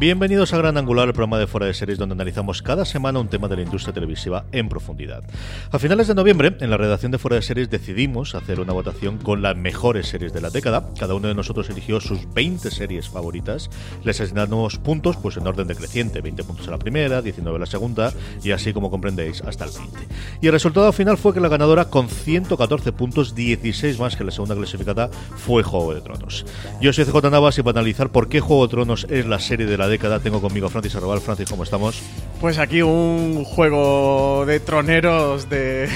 [0.00, 3.28] Bienvenidos a Gran Angular, el programa de fuera de series donde analizamos cada semana un
[3.28, 5.22] tema de la industria televisiva en profundidad.
[5.70, 9.18] A finales de noviembre, en la redacción de fuera de series decidimos hacer una votación
[9.18, 10.88] con las mejores series de la década.
[10.98, 13.68] Cada uno de nosotros eligió sus 20 series favoritas.
[14.02, 17.66] Les asignamos puntos pues en orden decreciente, 20 puntos a la primera, 19 a la
[17.66, 18.10] segunda
[18.42, 19.98] y así como comprendéis hasta el 20.
[20.40, 24.30] Y el resultado final fue que la ganadora con 114 puntos, 16 más que la
[24.30, 26.46] segunda clasificada, fue Juego de Tronos.
[26.80, 29.66] Yo soy CJ Navas y para analizar por qué Juego de Tronos es la serie
[29.66, 31.20] de la década tengo conmigo a Francis Arrabal.
[31.20, 32.00] Francis, ¿cómo estamos?
[32.40, 35.88] Pues aquí un juego de troneros de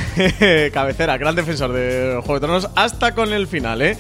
[0.74, 3.96] cabecera, gran defensor de Juego de Tronos, hasta con el final, ¿eh?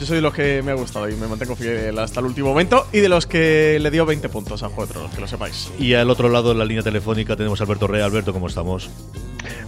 [0.00, 2.48] Yo soy de los que me ha gustado y me mantengo fiel hasta el último
[2.48, 5.28] momento y de los que le dio 20 puntos a Juego de Tronos, que lo
[5.28, 5.70] sepáis.
[5.78, 8.04] Y al otro lado de la línea telefónica tenemos a Alberto Rea.
[8.04, 8.90] Alberto, ¿cómo estamos?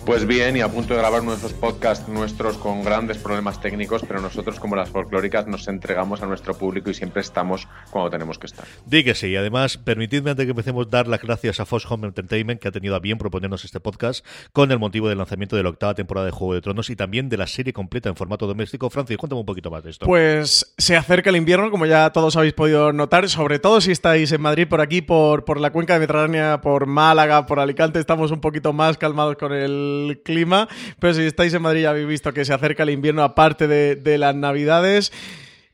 [0.07, 4.21] Pues bien, y a punto de grabar nuestros podcasts nuestros con grandes problemas técnicos, pero
[4.21, 8.47] nosotros como las folclóricas nos entregamos a nuestro público y siempre estamos cuando tenemos que
[8.47, 8.65] estar.
[8.87, 9.34] Di que sí.
[9.34, 12.71] Además, permitidme antes de que empecemos dar las gracias a Fox Home Entertainment que ha
[12.71, 16.27] tenido a bien proponernos este podcast con el motivo del lanzamiento de la octava temporada
[16.27, 18.89] de Juego de Tronos y también de la serie completa en formato doméstico.
[18.91, 20.07] Francis, cuéntame un poquito más de esto.
[20.07, 24.31] Pues se acerca el invierno, como ya todos habéis podido notar, sobre todo si estáis
[24.31, 28.31] en Madrid, por aquí, por, por la cuenca de Mediterránea, por Málaga, por Alicante, estamos
[28.31, 30.69] un poquito más calmados con el clima.
[30.99, 34.19] Pero si estáis en Madrid ya habéis visto que se acerca el invierno aparte de,
[34.19, 35.12] las navidades.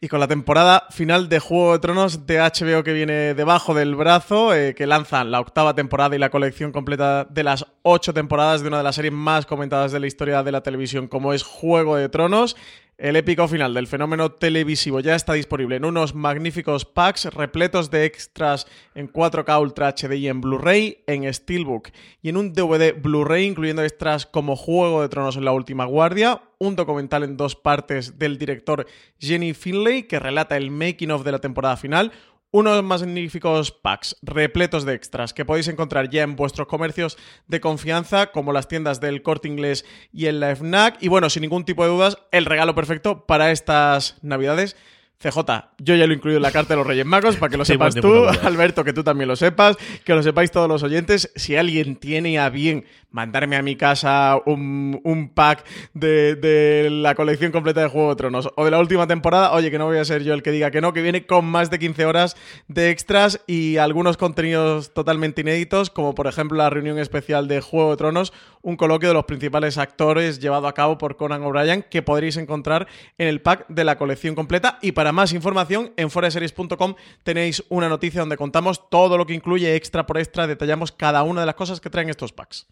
[0.00, 3.94] Y con la temporada final de Juego de Tronos de HBO que viene debajo del
[3.94, 8.62] brazo, eh, que lanzan la octava temporada y la colección completa de las ocho temporadas
[8.62, 11.44] de una de las series más comentadas de la historia de la televisión, como es
[11.44, 12.56] Juego de Tronos.
[13.02, 18.04] El épico final del fenómeno televisivo ya está disponible en unos magníficos packs repletos de
[18.04, 21.88] extras en 4K Ultra HD y en Blu-ray, en Steelbook
[22.22, 26.42] y en un DVD Blu-ray incluyendo extras como Juego de Tronos en la Última Guardia,
[26.60, 28.86] un documental en dos partes del director
[29.18, 32.12] Jenny Finlay que relata el making of de la temporada final,
[32.52, 37.18] unos magníficos packs repletos de extras que podéis encontrar ya en vuestros comercios
[37.48, 41.02] de confianza, como las tiendas del Corte Inglés y en la FNAC.
[41.02, 44.76] Y bueno, sin ningún tipo de dudas, el regalo perfecto para estas navidades.
[45.22, 45.38] CJ,
[45.78, 47.64] yo ya lo he incluido en la carta de los Reyes Magos para que lo
[47.64, 48.26] Sí, sepas tú.
[48.42, 51.30] Alberto, que tú también lo sepas, que lo sepáis todos los oyentes.
[51.36, 57.14] Si alguien tiene a bien mandarme a mi casa un, un pack de, de la
[57.14, 59.98] colección completa de Juego de Tronos o de la última temporada, oye, que no voy
[59.98, 62.36] a ser yo el que diga que no, que viene con más de 15 horas
[62.68, 67.90] de extras y algunos contenidos totalmente inéditos, como por ejemplo la reunión especial de Juego
[67.90, 68.32] de Tronos,
[68.62, 72.86] un coloquio de los principales actores llevado a cabo por Conan O'Brien que podréis encontrar
[73.18, 74.78] en el pack de la colección completa.
[74.80, 79.76] Y para más información, en foraseries.com tenéis una noticia donde contamos todo lo que incluye
[79.76, 82.66] extra por extra, detallamos cada una de las cosas que traen estos packs.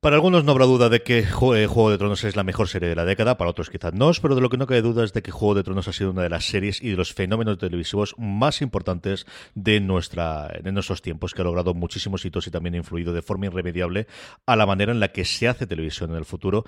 [0.00, 2.88] Para algunos no habrá duda de que eh, Juego de Tronos es la mejor serie
[2.88, 5.12] de la década, para otros quizás no, pero de lo que no cabe duda es
[5.12, 7.58] de que Juego de Tronos ha sido una de las series y de los fenómenos
[7.58, 9.26] televisivos más importantes
[9.56, 13.22] de, nuestra, de nuestros tiempos, que ha logrado muchísimos hitos y también ha influido de
[13.22, 14.06] forma irremediable
[14.46, 16.64] a la manera en la que se hace televisión en el futuro.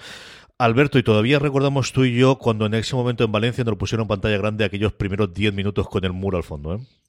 [0.59, 4.09] Alberto, y todavía recordamos tú y yo cuando en ese momento en Valencia nos pusieron
[4.09, 7.00] pantalla grande aquellos primeros 10 minutos con el muro al fondo, ¿eh?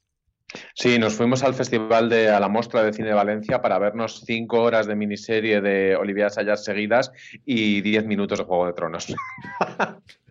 [0.74, 4.22] Sí, nos fuimos al festival de a la Mostra de Cine de Valencia para vernos
[4.26, 7.10] cinco horas de miniserie de Olivia Sayas seguidas
[7.44, 9.14] y diez minutos de Juego de Tronos.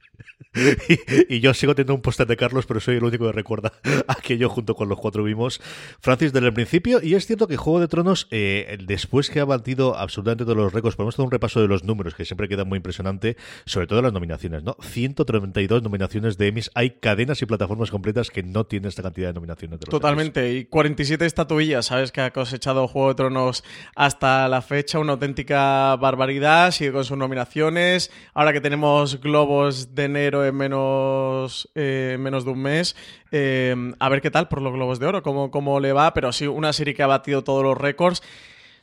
[0.90, 3.72] y, y yo sigo teniendo un póster de Carlos, pero soy el único que recuerda
[4.08, 5.62] aquello junto con los cuatro vimos.
[6.02, 9.46] Francis, desde el principio, y es cierto que Juego de Tronos, eh, después que ha
[9.46, 12.66] batido absolutamente todos los récords, podemos hacer un repaso de los números, que siempre queda
[12.66, 14.76] muy impresionante, sobre todo las nominaciones, ¿no?
[14.82, 16.70] 132 nominaciones de Emmys.
[16.76, 19.80] Hay cadenas y plataformas completas que no tienen esta cantidad de nominaciones.
[19.80, 20.02] De los Emmys.
[20.02, 22.12] Totalmente, y 47 estatuillas, ¿sabes?
[22.12, 23.64] Que ha cosechado Juego de Tronos
[23.96, 30.04] hasta la fecha, una auténtica barbaridad, sigue con sus nominaciones, ahora que tenemos globos de
[30.04, 32.96] enero en menos, eh, menos de un mes,
[33.32, 36.32] eh, a ver qué tal por los globos de oro, cómo, cómo le va, pero
[36.32, 38.22] sí, una serie que ha batido todos los récords.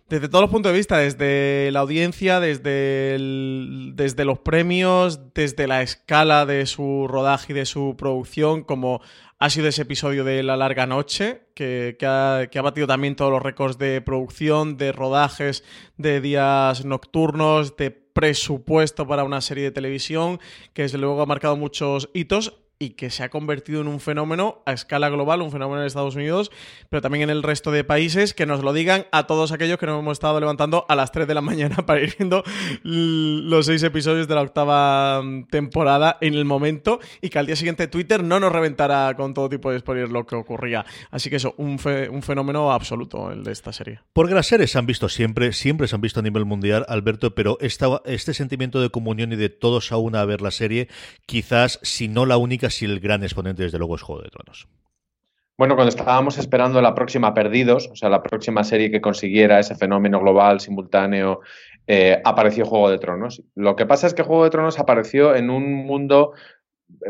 [0.09, 3.19] desde todos los puntos de vista, desde la audiencia, desde,
[3.95, 9.03] desde los premios, desde la escala de su rodaje y de su producción, como
[9.39, 13.31] ha sido ese episodio de La Larga Noche, que, ha, que, ha, batido también todos
[13.31, 15.63] los récords de producción, de rodajes,
[15.97, 20.41] de días nocturnos, de presupuesto para una serie de televisión,
[20.73, 24.63] que desde luego ha marcado muchos hitos y que se ha convertido en un fenómeno
[24.65, 26.53] a escala global, un fenómeno en Estados Unidos,
[26.89, 29.87] pero también en el resto de países, que nos lo digan a todos aquellos que
[29.87, 32.45] nos hemos estado levantando a las 3 de la mañana para ir viendo
[32.85, 37.57] los seis episodios de la octava mm, temporada en el momento y que al día
[37.57, 40.87] siguiente Twitter no nos reventara con todo tipo de spoilers lo que ocurría.
[41.11, 44.01] Así que eso, un, fenómeno absoluto el de esta serie.
[44.13, 47.35] Porque las series se han visto siempre, siempre se han visto a nivel mundial, Alberto,
[47.35, 50.89] pero este sentimiento de comunión y de todos a una a ver la serie,
[51.27, 54.69] quizás si no la única si el gran exponente, desde luego, es Juego de Tronos.
[55.57, 59.75] Bueno, cuando estábamos esperando la próxima Perdidos, o sea, la próxima serie que consiguiera ese
[59.75, 61.41] fenómeno global, simultáneo,
[61.87, 63.43] eh, apareció Juego de Tronos.
[63.57, 66.33] Lo que pasa es que Juego de Tronos apareció en un mundo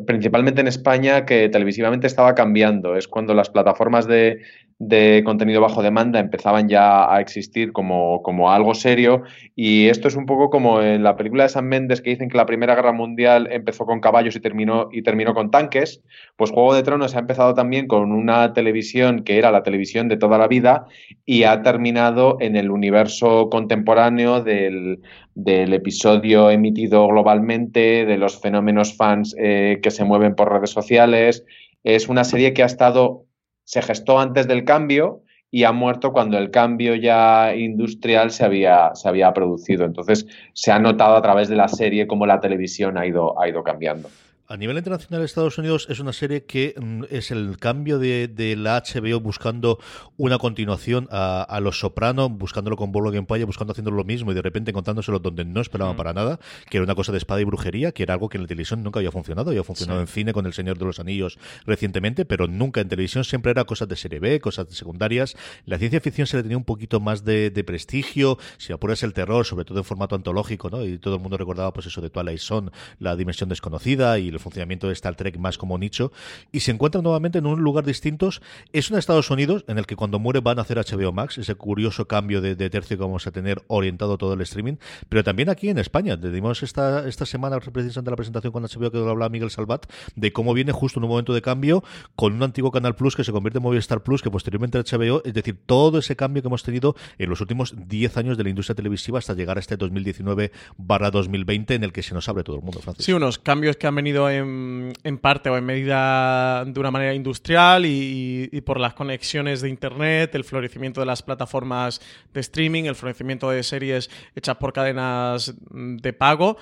[0.07, 2.97] principalmente en España, que televisivamente estaba cambiando.
[2.97, 4.41] Es cuando las plataformas de,
[4.79, 9.25] de contenido bajo demanda empezaban ya a existir como, como, algo serio.
[9.57, 12.37] Y esto es un poco como en la película de San Méndez que dicen que
[12.37, 16.01] la Primera Guerra Mundial empezó con caballos y terminó, y terminó con tanques.
[16.37, 20.17] Pues Juego de Tronos ha empezado también con una televisión que era la televisión de
[20.17, 20.87] toda la vida
[21.27, 25.01] y ha terminado en el universo contemporáneo del,
[25.35, 31.45] del episodio emitido globalmente, de los fenómenos fans eh, que se mueven por redes sociales.
[31.83, 33.28] Es una serie que ha estado
[33.69, 38.95] se gestó antes del cambio y ha muerto cuando el cambio ya industrial se había,
[38.95, 39.85] se había producido.
[39.85, 43.47] Entonces se ha notado a través de la serie cómo la televisión ha ido, ha
[43.47, 44.09] ido cambiando.
[44.51, 48.83] A nivel internacional, Estados Unidos es una serie que mm, es el cambio de, la
[48.83, 49.79] HBO buscando
[50.17, 54.41] una continuación a, Los Soprano, buscándolo con Bolo Empire, buscando haciendo lo mismo y de
[54.41, 56.41] repente encontrándoselo donde no esperaban para nada,
[56.71, 58.83] que era una cosa de espada y brujería, que era algo que en la televisión
[58.83, 59.51] nunca había funcionado.
[59.51, 63.25] Había funcionado en cine con El Señor de los Anillos recientemente, pero nunca en televisión
[63.25, 65.37] siempre era cosas de serie B, cosas secundarias.
[65.67, 69.45] La ciencia ficción se le tenía un poquito más de, prestigio, si apuras el terror,
[69.45, 70.87] sobre todo en formato antológico, ¿no?
[70.87, 74.43] Y todo el mundo recordaba pues eso de Twilight Zone, la dimensión desconocida y el
[74.43, 76.13] funcionamiento de Star Trek más como nicho,
[76.53, 78.41] y se encuentran nuevamente en un lugar distintos.
[78.73, 81.55] Es un Estados Unidos en el que cuando muere van a hacer HBO Max, ese
[81.55, 84.75] curioso cambio de, tercio que vamos a tener orientado todo el streaming,
[85.09, 86.17] pero también aquí en España.
[86.17, 89.87] Dimos esta, esta semana, precisamente la presentación con HBO que hablaba Miguel Salvat,
[90.17, 91.83] de cómo viene justo en un momento de cambio
[92.17, 95.35] con un antiguo Canal Plus que se convierte en Movistar Plus, que posteriormente HBO, es
[95.35, 98.75] decir, todo ese cambio que hemos tenido en los últimos 10 años de la industria
[98.75, 102.57] televisiva hasta llegar a este 2019 barra 2020 en el que se nos abre todo
[102.57, 106.91] el mundo, Sí, unos cambios que han venido en parte o en medida de una
[106.91, 112.01] manera industrial y, por las conexiones de Internet, el florecimiento de las plataformas
[112.33, 116.57] de streaming, el florecimiento de series hechas por cadenas de pago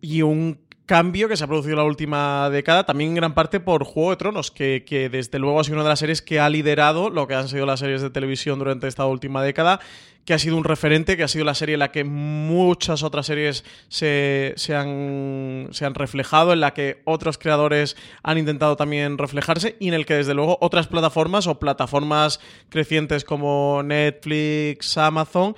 [0.00, 0.58] y un
[0.92, 4.10] cambio que se ha producido en la última década, también en gran parte por Juego
[4.10, 7.08] de Tronos, que, que, desde luego ha sido una de las series que ha liderado
[7.08, 9.80] lo que han sido las series de televisión durante esta última década
[10.26, 13.24] que ha sido un referente, que ha sido la serie en la que muchas otras
[13.24, 19.76] series se, han, se han reflejado, en la que otros creadores han intentado también reflejarse
[19.80, 22.38] y en el que desde luego otras plataformas o plataformas
[22.68, 25.56] crecientes como Netflix, Amazon,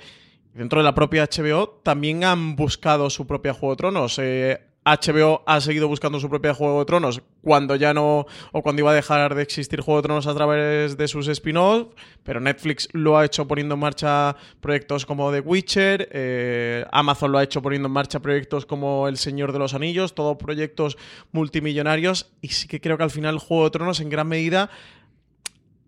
[0.53, 4.17] dentro de la propia HBO, también han buscado su propia Juego de Tronos.
[4.19, 8.81] Eh, HBO ha seguido buscando su propia Juego de Tronos cuando ya no, o cuando
[8.81, 12.87] iba a dejar de existir Juego de Tronos a través de sus spin-offs, pero Netflix
[12.93, 17.63] lo ha hecho poniendo en marcha proyectos como The Witcher, eh, Amazon lo ha hecho
[17.63, 20.97] poniendo en marcha proyectos como El Señor de los Anillos, todos proyectos
[21.31, 24.69] multimillonarios, y sí que creo que al final Juego de Tronos en gran medida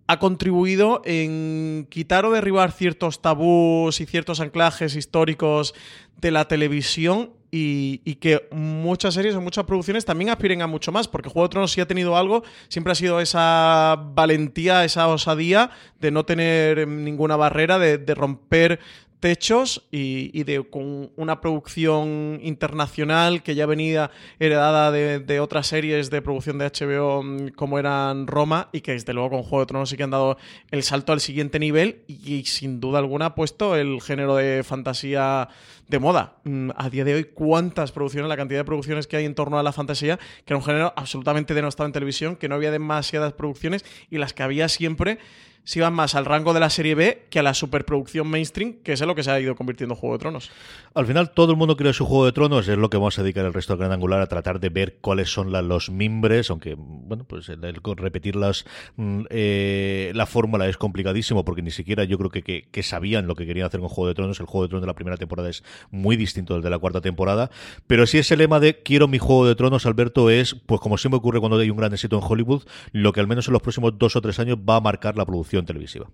[0.07, 5.75] ha contribuido en quitar o derribar ciertos tabús y ciertos anclajes históricos
[6.19, 11.07] de la televisión y, que muchas series o muchas producciones también aspiren a mucho más,
[11.07, 15.71] porque Juego de Tronos sí ha tenido algo, siempre ha sido esa valentía, esa osadía
[15.99, 18.79] de no tener ninguna barrera, de, de romper
[19.19, 26.21] techos y, de con una producción internacional que ya venía heredada de, otras series de
[26.21, 29.89] producción de HBO mm, como eran Roma y que desde luego con Juego de Tronos
[29.89, 30.37] sí que han dado
[30.71, 35.49] el salto al siguiente nivel y, sin duda alguna ha puesto el género de fantasía
[35.87, 36.37] de moda.
[36.43, 39.57] Mm, a día de hoy, ¿cuántas producciones, la cantidad de producciones que hay en torno
[39.57, 43.33] a la fantasía, que era un género absolutamente denostado en televisión, que no había demasiadas
[43.33, 45.19] producciones y las que había siempre
[45.67, 48.93] se iban más al rango de la serie B que a la superproducción mainstream, que
[48.93, 50.49] es en lo que se ha ido convirtiendo Juego de Tronos.
[50.93, 53.23] Al final, todo el mundo quiere su Juego de Tronos, es lo que vamos a
[53.23, 56.75] dedicar el resto del Gran Angular a tratar de ver cuáles son los mimbres, aunque,
[56.77, 58.63] bueno, pues el, repetir las,
[58.95, 63.35] mm, eh, la fórmula es complicadísimo, porque ni siquiera yo creo que, que, sabían lo
[63.35, 64.39] que querían hacer con Juego de Tronos.
[64.39, 67.01] El Juego de Tronos de la primera temporada es muy distinto del de la cuarta
[67.01, 67.51] temporada,
[67.87, 71.17] pero si ese lema de quiero mi Juego de Tronos, Alberto, es, pues como siempre
[71.17, 73.97] ocurre cuando hay un gran éxito en Hollywood, lo que al menos en los próximos
[73.97, 76.09] dos o tres años va a marcar la producción televisiva.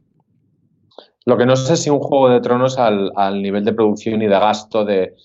[1.26, 4.40] Lo que no sé si un Juego de Tronos al, nivel de producción y de
[4.40, 5.16] gasto de,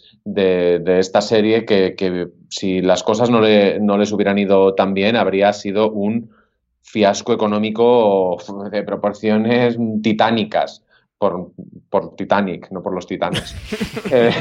[0.98, 3.40] esta serie, que, si las cosas no,
[3.80, 6.30] no les hubieran ido tan bien, habría sido un
[6.82, 8.38] fiasco económico
[8.70, 10.84] de proporciones titánicas.
[11.18, 11.50] Por,
[11.90, 13.54] por Titanic, no por los titanes.
[14.10, 14.32] Eh,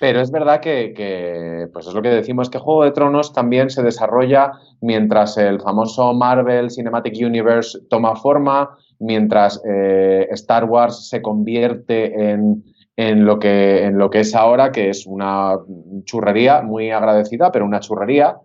[0.00, 3.82] pero es verdad que, pues es lo que decimos, que Juego de Tronos también se
[3.82, 12.30] desarrolla mientras el famoso Marvel Cinematic Universe toma forma, mientras eh, Star Wars se convierte
[12.30, 15.56] en, lo que, en lo que es ahora, que es una
[16.04, 18.38] churrería muy agradecida, pero una churrería.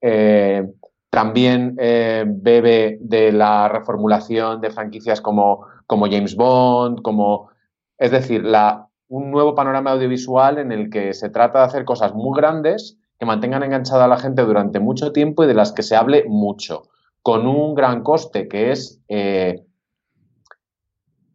[0.00, 0.66] Eh,
[1.10, 7.50] también eh, bebe de la reformulación de franquicias como, como James Bond, como...
[7.96, 12.14] Es decir, la, un nuevo panorama audiovisual en el que se trata de hacer cosas
[12.14, 15.82] muy grandes que mantengan enganchada a la gente durante mucho tiempo y de las que
[15.82, 16.84] se hable mucho,
[17.22, 19.64] con un gran coste que es eh,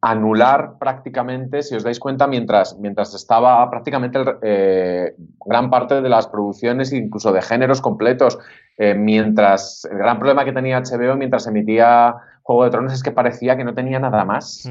[0.06, 6.28] anular prácticamente, si os dais cuenta, mientras, mientras estaba prácticamente eh, gran parte de las
[6.28, 8.38] producciones, incluso de géneros completos,
[8.78, 13.12] eh, mientras el gran problema que tenía HBO mientras emitía Juego de Tronos es que
[13.12, 14.70] parecía que no tenía nada más.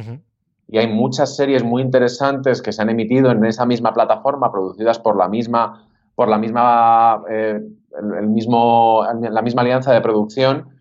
[0.68, 4.98] Y hay muchas series muy interesantes que se han emitido en esa misma plataforma, producidas
[4.98, 7.58] por la misma, por la misma, eh,
[8.18, 10.71] el, mismo, la misma alianza de producción,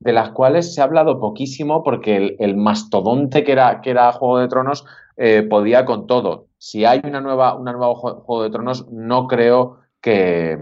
[0.00, 4.38] de las cuales se ha hablado poquísimo porque el, mastodonte que era, que era Juego
[4.38, 6.46] de Tronos eh, podía con todo.
[6.58, 10.58] Si hay una nueva, una nueva Juego de Tronos, no creo que,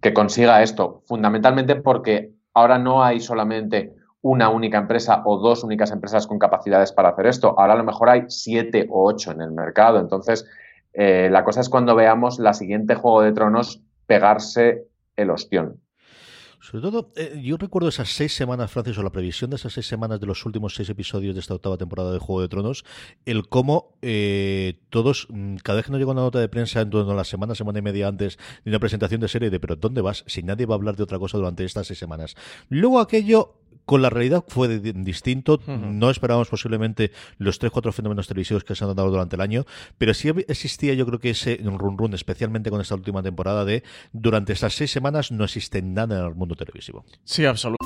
[0.00, 5.92] que consiga esto, fundamentalmente porque ahora no hay solamente una única empresa o dos únicas
[5.92, 7.54] empresas con capacidades para hacer esto.
[7.58, 10.00] Ahora a lo mejor hay siete o ocho en el mercado.
[10.00, 10.46] Entonces,
[10.94, 15.80] eh, la cosa es cuando veamos la siguiente Juego de Tronos pegarse el ostión.
[16.60, 19.86] Sobre todo, eh, yo recuerdo esas seis semanas, Francis, o la previsión de esas seis
[19.86, 22.84] semanas de los últimos seis episodios de esta octava temporada de Juego de Tronos,
[23.24, 26.90] el cómo eh, todos, mm, cada vez que nos llega una nota de prensa en
[26.90, 29.76] torno a la semana, semana y media antes de una presentación de serie, de pero
[29.76, 30.24] ¿dónde vas?
[30.26, 32.34] Si nadie va a hablar de otra cosa durante estas seis semanas.
[32.68, 33.54] Luego aquello
[33.86, 35.60] con la realidad fue distinto.
[35.66, 39.64] No esperábamos posiblemente los tres, cuatro fenómenos televisivos que se han dado durante el año,
[39.96, 43.82] pero sí existía yo creo que ese run run, especialmente con esta última temporada de
[44.12, 47.04] durante estas seis semanas no existe nada en el mundo televisivo.
[47.24, 47.85] Sí, absolutamente.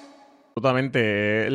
[0.53, 1.47] Absolutamente.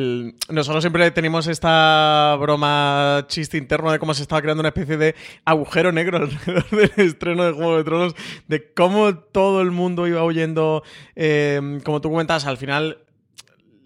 [0.49, 5.15] nosotros siempre tenemos esta broma chiste interno de cómo se estaba creando una especie de
[5.45, 8.15] agujero negro alrededor del estreno de Juego de Tronos,
[8.47, 10.81] de cómo todo el mundo iba oyendo,
[11.15, 12.97] eh, como tú comentas, al final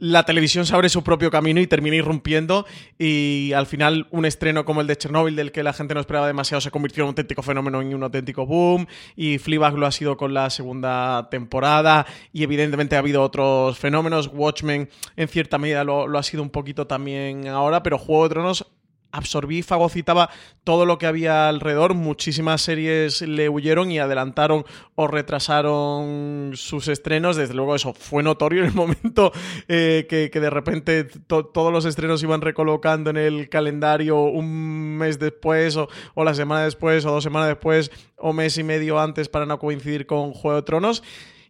[0.01, 2.65] la televisión se abre su propio camino y termina irrumpiendo
[2.97, 6.25] y al final un estreno como el de Chernobyl del que la gente no esperaba
[6.25, 9.91] demasiado se convirtió en un auténtico fenómeno y un auténtico boom y Fleabag lo ha
[9.91, 14.31] sido con la segunda temporada y evidentemente ha habido otros fenómenos.
[14.33, 18.29] Watchmen en cierta medida lo, lo ha sido un poquito también ahora pero Juego de
[18.29, 18.65] Tronos
[19.11, 20.29] absorbí, fagocitaba
[20.63, 21.93] todo lo que había alrededor.
[21.93, 24.65] Muchísimas series le huyeron y adelantaron
[24.95, 27.35] o retrasaron sus estrenos.
[27.35, 29.31] Desde luego eso fue notorio en el momento
[29.67, 35.77] eh, que, de repente todos los estrenos iban recolocando en el calendario un mes después
[35.77, 39.45] o, o, la semana después o dos semanas después o mes y medio antes para
[39.45, 41.03] no coincidir con Juego de Tronos.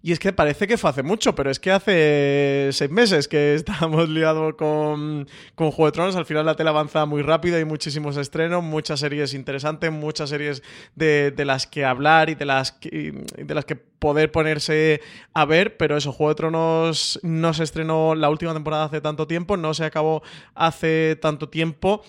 [0.03, 3.53] Y es que parece que fue hace mucho, pero es que hace seis meses que
[3.55, 6.15] estamos liados con, con Juego de Tronos.
[6.15, 10.63] Al final la tele avanza muy rápido, hay muchísimos estrenos, muchas series interesantes, muchas series
[10.96, 15.01] de, las que hablar y de las que, de las que poder ponerse
[15.34, 19.27] a ver, pero eso, Juego de Tronos no se estrenó la última temporada hace tanto
[19.27, 20.24] tiempo, no se acabó
[20.55, 22.01] hace tanto tiempo.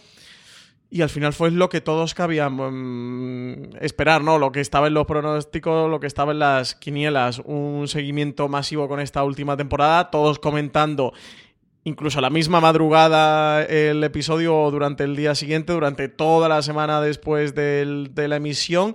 [0.95, 4.37] Y al final fue lo que todos cabíamos mm, esperar, ¿no?
[4.37, 8.87] Lo que estaba en los pronósticos, lo que estaba en las quinielas, un seguimiento masivo
[8.89, 11.15] con esta última temporada, todos comentando
[11.85, 17.01] incluso a la misma madrugada el episodio durante el día siguiente, durante toda la semana
[17.01, 18.95] después de la emisión.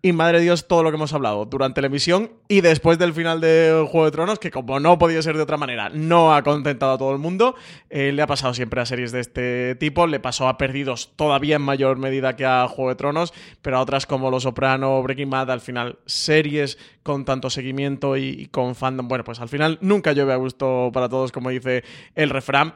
[0.00, 3.40] Y madre Dios, todo lo que hemos hablado durante la emisión y después del final
[3.40, 6.92] de Juego de Tronos, que como no podía ser de otra manera, no ha contentado
[6.92, 7.56] a todo el mundo.
[7.90, 11.56] Eh, le ha pasado siempre a series de este tipo, le pasó a Perdidos todavía
[11.56, 15.30] en mayor medida que a Juego de Tronos, pero a otras como Los Soprano, Breaking
[15.30, 19.08] Bad, al final series con tanto seguimiento y, y con fandom.
[19.08, 21.82] Bueno, pues al final nunca llueve a gusto para todos, como dice
[22.14, 22.74] el refrán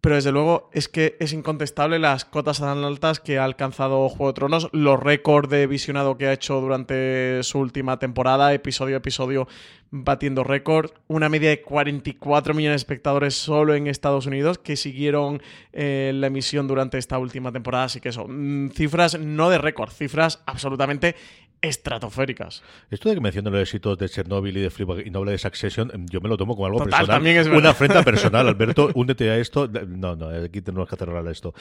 [0.00, 4.28] pero desde luego es que es incontestable las cotas tan altas que ha alcanzado Juego
[4.28, 8.98] de Tronos, los récords de visionado que ha hecho durante su última temporada, episodio a
[8.98, 9.46] episodio
[9.90, 15.42] batiendo récord, una media de 44 millones de espectadores solo en Estados Unidos que siguieron
[15.72, 19.90] eh, la emisión durante esta última temporada, así que eso, mm, cifras no de récord,
[19.90, 21.16] cifras absolutamente
[21.62, 22.62] estratosféricas.
[22.90, 25.90] Esto de que menciono los éxitos de Chernobyl y de Fleabag y Noble de Succession,
[25.94, 27.22] em, yo me lo tomo como algo personal.
[27.52, 29.68] una afrenta personal, Alberto, únete a esto.
[29.68, 31.54] No, no, aquí tenemos que cerrar esto.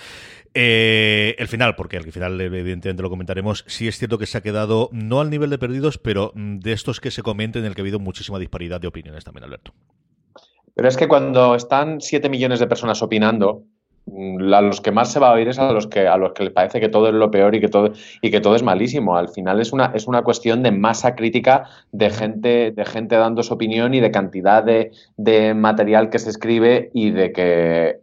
[0.53, 4.41] Eh, el final, porque al final evidentemente lo comentaremos, sí es cierto que se ha
[4.41, 7.75] quedado no al nivel de perdidos, pero mm, de estos que se comenten en el
[7.75, 9.74] que ha habido muchísima disparidad de opiniones también, Alberto.
[10.75, 13.65] Pero es que cuando están 7 millones de personas opinando,
[14.08, 16.44] a los que más se va a oír es a los que a los que
[16.44, 17.91] les parece que todo es lo peor y que todo
[18.22, 19.15] y que todo es malísimo.
[19.15, 23.44] Al final es una es una cuestión de masa crítica de gente de gente dando
[23.44, 24.91] su opinión y de cantidad de,
[25.53, 28.00] material que se escribe y de que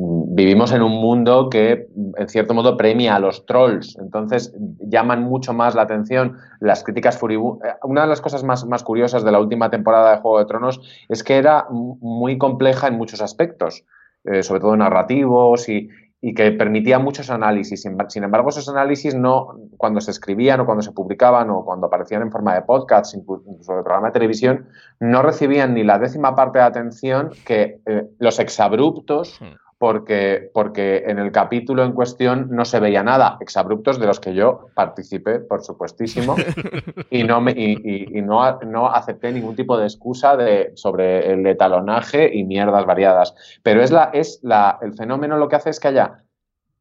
[0.00, 3.98] vivimos en un mundo que en cierto modo premia a los trolls.
[3.98, 7.76] Entonces llaman mucho más la atención las críticas furibundas.
[7.82, 10.80] Una de las cosas más, más curiosas de la última temporada de Juego de Tronos
[11.08, 13.84] es que era muy compleja en muchos aspectos.
[14.30, 15.88] Eh, sobre todo narrativos y,
[16.34, 17.82] que permitía muchos análisis.
[18.08, 22.22] Sin, embargo, esos análisis no, cuando se escribían o cuando se publicaban o cuando aparecían
[22.22, 24.66] en forma de podcast, incluso de programa de televisión,
[24.98, 31.04] no recibían ni la décima parte de atención que eh, los exabruptos hmm porque, porque
[31.06, 35.38] en el capítulo en cuestión no se veía nada, exabruptos de los que yo participé,
[35.38, 36.34] por supuestísimo,
[37.10, 42.34] y no, me, y, no, no, acepté ningún tipo de excusa de, sobre el etalonaje
[42.34, 43.34] y mierdas variadas.
[43.62, 46.24] Pero es, la, es la, el fenómeno lo que hace es que haya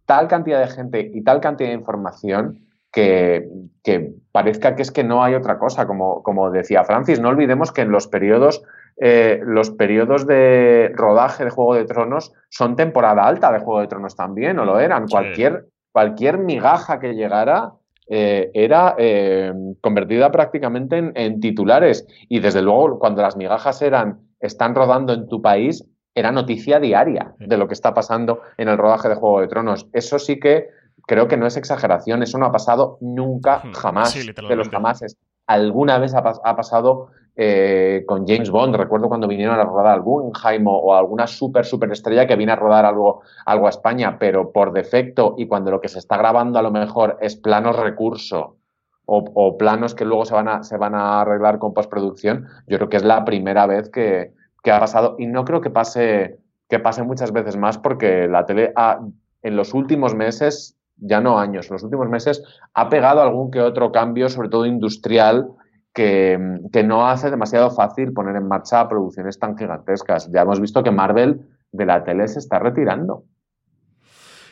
[0.05, 3.47] tal cantidad de gente y tal cantidad de información que,
[3.83, 7.19] que, parezca que es que no hay otra cosa, como, como decía Francis.
[7.19, 8.63] No olvidemos que en los periodos
[8.99, 13.87] eh, los periodos de rodaje de Juego de Tronos son temporada alta de Juego de
[13.87, 15.07] Tronos también, o lo eran.
[15.07, 17.73] Cualquier, cualquier migaja que llegara
[18.09, 22.07] eh, era eh, convertida prácticamente en, titulares.
[22.27, 27.35] Y desde luego, cuando las migajas eran están rodando en tu país, era noticia diaria
[27.37, 29.87] de lo que está pasando en el rodaje de Juego de Tronos.
[29.93, 30.69] Eso sí que
[31.05, 33.73] creo que no es exageración, eso no ha pasado nunca, hmm.
[33.73, 35.17] jamás, de los jamases.
[35.45, 38.75] Alguna vez ha, ha pasado eh, con James Bond.
[38.75, 42.55] Recuerdo cuando vinieron a rodar algún Jaime o alguna super, super estrella que viene a
[42.55, 46.57] rodar algo, algo a España, pero por defecto y cuando lo que se está grabando
[46.57, 48.57] a lo mejor es planos recurso
[49.05, 52.89] o, planos que luego se van, a, se van a arreglar con postproducción, yo creo
[52.89, 54.33] que es la primera vez que,
[54.69, 58.73] ha pasado y no creo que pase, que pase muchas veces más porque la tele
[59.43, 63.61] en los últimos meses, ya no años, en los últimos meses ha pegado algún que
[63.61, 65.51] otro cambio, sobre todo industrial,
[65.97, 70.31] que, no hace demasiado fácil poner en marcha producciones tan gigantescas.
[70.31, 73.23] Ya hemos visto que Marvel de la tele se está retirando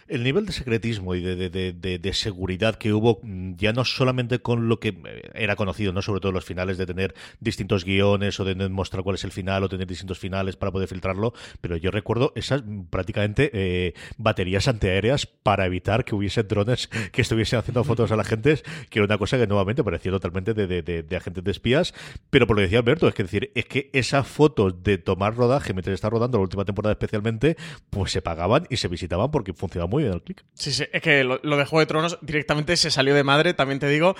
[0.07, 4.79] el nivel de secretismo y de, seguridad que hubo, mm, ya no solamente con lo
[4.79, 8.55] que eh, era conocido, no sobre todo los finales, de tener distintos guiones o de
[8.69, 12.33] mostrar cuál es el final o tener distintos finales para poder filtrarlo, pero yo recuerdo
[12.35, 18.11] esas mm, prácticamente eh, baterías antiaéreas para evitar que hubiese drones que estuviesen haciendo fotos
[18.11, 21.93] a la gente, que era una cosa que nuevamente parecía totalmente de, agentes de espías,
[22.29, 25.35] pero por lo que decía Alberto, es que decir, es que esas fotos de tomar
[25.35, 27.57] rodaje mientras está rodando la última temporada especialmente,
[27.89, 30.43] pues se pagaban y se visitaban porque funcionaba muy bien el click.
[30.53, 33.79] Sí, sí, es que lo, de Juego de Tronos directamente se salió de madre, también
[33.79, 34.15] te digo.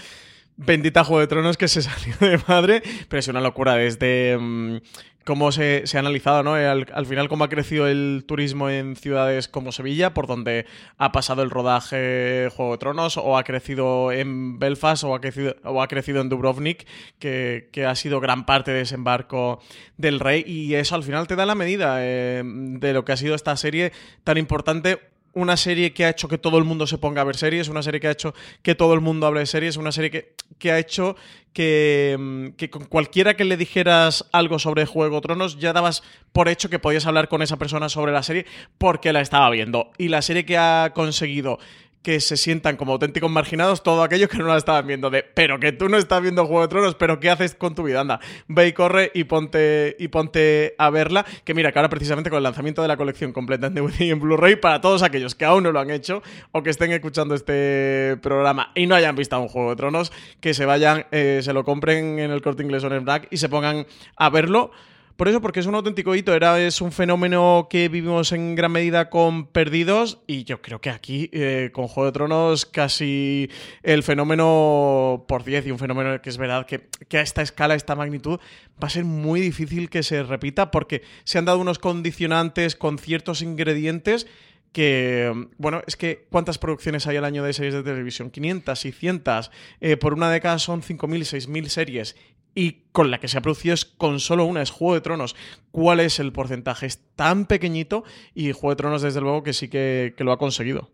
[0.57, 4.77] bendita Juego de Tronos que se salió de madre, pero es una locura desde mm,
[5.25, 6.53] cómo se, ha analizado, ¿no?
[6.53, 10.65] Al, final, cómo ha crecido el turismo en ciudades como Sevilla, por donde
[10.97, 15.55] ha pasado el rodaje Juego de Tronos, o ha crecido en Belfast, o ha crecido,
[15.63, 16.85] o ha crecido en Dubrovnik,
[17.19, 19.59] que, ha sido gran parte de desembarco
[19.97, 23.17] del rey, y eso al final te da la medida eh, de lo que ha
[23.17, 23.91] sido esta serie
[24.23, 24.99] tan importante
[25.35, 27.83] una serie que ha hecho que todo el mundo se ponga a ver series, una
[27.83, 30.71] serie que ha hecho que todo el mundo hable de series, una serie que, que
[30.71, 31.15] ha hecho
[31.53, 36.47] que, mm, que, con cualquiera que le dijeras algo sobre Juego Tronos ya dabas por
[36.47, 38.45] hecho que podías hablar con esa persona sobre la serie
[38.77, 39.91] porque la estaba viendo.
[39.97, 41.59] Y la serie que ha conseguido
[42.05, 45.09] que se sientan como auténticos marginados todo aquello que no la estaban viendo.
[45.09, 47.81] De, pero que tú no estás viendo Juego de Tronos, pero ¿qué haces con tu
[47.81, 48.01] vida?
[48.01, 51.25] Anda, ve y corre y ponte, y ponte a verla.
[51.43, 54.11] Que mira, que ahora precisamente con el lanzamiento de la colección completa en DVD y
[54.11, 57.33] en Blu-ray, para todos aquellos que aún no lo han hecho o que estén escuchando
[57.33, 61.53] este programa y no hayan visto un Juego de Tronos, que se vayan, eh, se
[61.53, 64.69] lo compren en el corte inglés o en el Black y se pongan a verlo.
[65.15, 68.73] Por eso, porque es un auténtico hito, era, es un fenómeno que vivimos en gran
[68.73, 73.49] medida con Perdidos y yo creo que aquí, eh, con Juego de Tronos, casi
[73.81, 77.77] el fenómeno por 10 y un fenómeno que es verdad que, a esta escala, a
[77.77, 78.41] esta magnitud,
[78.83, 82.97] va a ser muy difícil que se repita porque se han dado unos condicionantes con
[82.97, 84.27] ciertos ingredientes
[84.73, 88.29] que, bueno, es que ¿cuántas producciones hay al año de series de televisión?
[88.29, 92.17] 500, 600, eh, por una década son 5.000, 6.000 series
[92.55, 95.35] y con la que se ha producido es con solo una, es Juego de Tronos.
[95.71, 96.85] ¿Cuál es el porcentaje?
[96.87, 100.89] Es tan pequeñito y Juego de Tronos desde luego que sí que lo ha conseguido.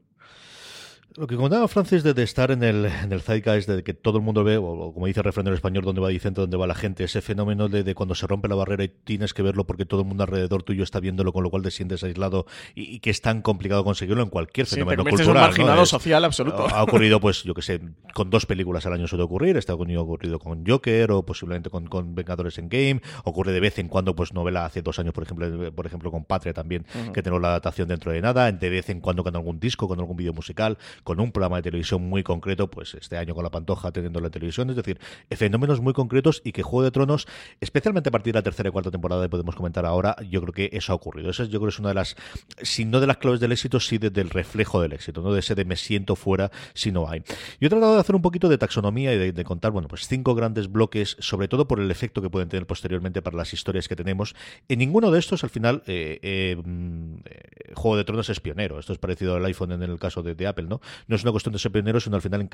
[1.18, 4.24] Lo que comentaba Francis de, estar en el, en el zeitgeist, de que todo el
[4.24, 6.76] mundo ve, o, como dice el refrán en español, donde va diciendo dónde va la
[6.76, 10.02] gente, ese fenómeno de, cuando se rompe la barrera y tienes que verlo porque todo
[10.02, 12.46] el mundo alrededor tuyo está viéndolo, con lo cual te sientes aislado
[12.76, 15.28] y, que es tan complicado conseguirlo en cualquier fenómeno cultural.
[15.28, 16.66] un marginado social absoluto.
[16.70, 17.82] Ha ocurrido, pues, yo que sé,
[18.14, 22.16] con dos películas al año suele ocurrir, está ocurrido con Joker o posiblemente con, con
[22.16, 25.74] Vengadores en Game, ocurre de vez en cuando, pues, novela hace dos años, por ejemplo,
[25.74, 29.02] por ejemplo con Patria también, que tenemos la adaptación dentro de nada, de vez en
[29.02, 32.70] cuando con algún disco, con algún vídeo musical, con un programa de televisión muy concreto,
[32.70, 35.00] pues este año con la Pantoja teniendo la televisión, es decir,
[35.32, 37.28] fenómenos muy concretos y que Juego de Tronos,
[37.60, 40.70] especialmente a partir de la tercera y cuarta temporada, podemos comentar ahora, yo creo que
[40.74, 41.30] eso ha ocurrido.
[41.30, 42.16] Eso yo creo que es una de las,
[42.62, 45.56] si no de las claves del éxito, sí del reflejo del éxito, no de ese
[45.56, 47.24] de me siento fuera si no hay.
[47.60, 50.36] Yo he tratado de hacer un poquito de taxonomía y de, contar, bueno, pues cinco
[50.36, 53.96] grandes bloques, sobre todo por el efecto que pueden tener posteriormente para las historias que
[53.96, 54.36] tenemos.
[54.68, 58.80] En ninguno de estos, al final, eh, eh, mm, eh, Juego de Tronos es pionero.
[58.80, 60.82] Esto es parecido al iPhone en el caso de Apple, ¿no?
[61.08, 62.50] No es una cuestión de ser pionero, sino al final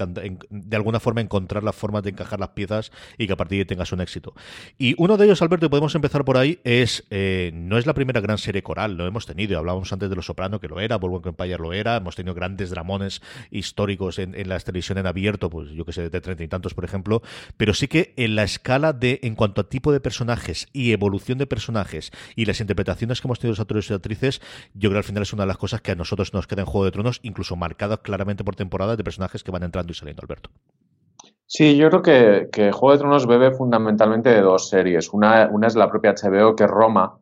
[0.50, 3.62] de alguna forma encontrar las formas de encajar las piezas y que a partir de
[3.62, 4.34] ahí tengas un éxito.
[4.78, 7.94] Y uno de ellos, Alberto, y podemos empezar por ahí, es eh, no es la
[7.94, 10.98] primera gran serie coral, lo hemos tenido, hablábamos antes de Los Soprano que lo era,
[10.98, 13.22] Volvo Empire lo era, hemos tenido grandes dramones
[13.52, 16.74] históricos en, en la televisión en abierto, pues yo que sé, de treinta y tantos,
[16.74, 17.22] por ejemplo,
[17.58, 21.38] pero sí que en la escala de, en cuanto a tipo de personajes y evolución
[21.38, 24.42] de personajes y las interpretaciones que hemos tenido los actores y actrices,
[24.74, 26.62] yo creo que al final es una de las cosas que a nosotros nos queda
[26.62, 29.96] en Juego de Tronos, incluso marcadas claramente por temporadas de personajes que van entrando y
[29.96, 30.50] saliendo, Alberto.
[31.46, 32.02] Sí, yo creo
[32.52, 35.14] que, Juego de Tronos bebe fundamentalmente de dos series.
[35.14, 37.20] Una, una es la propia HBO, que Roma,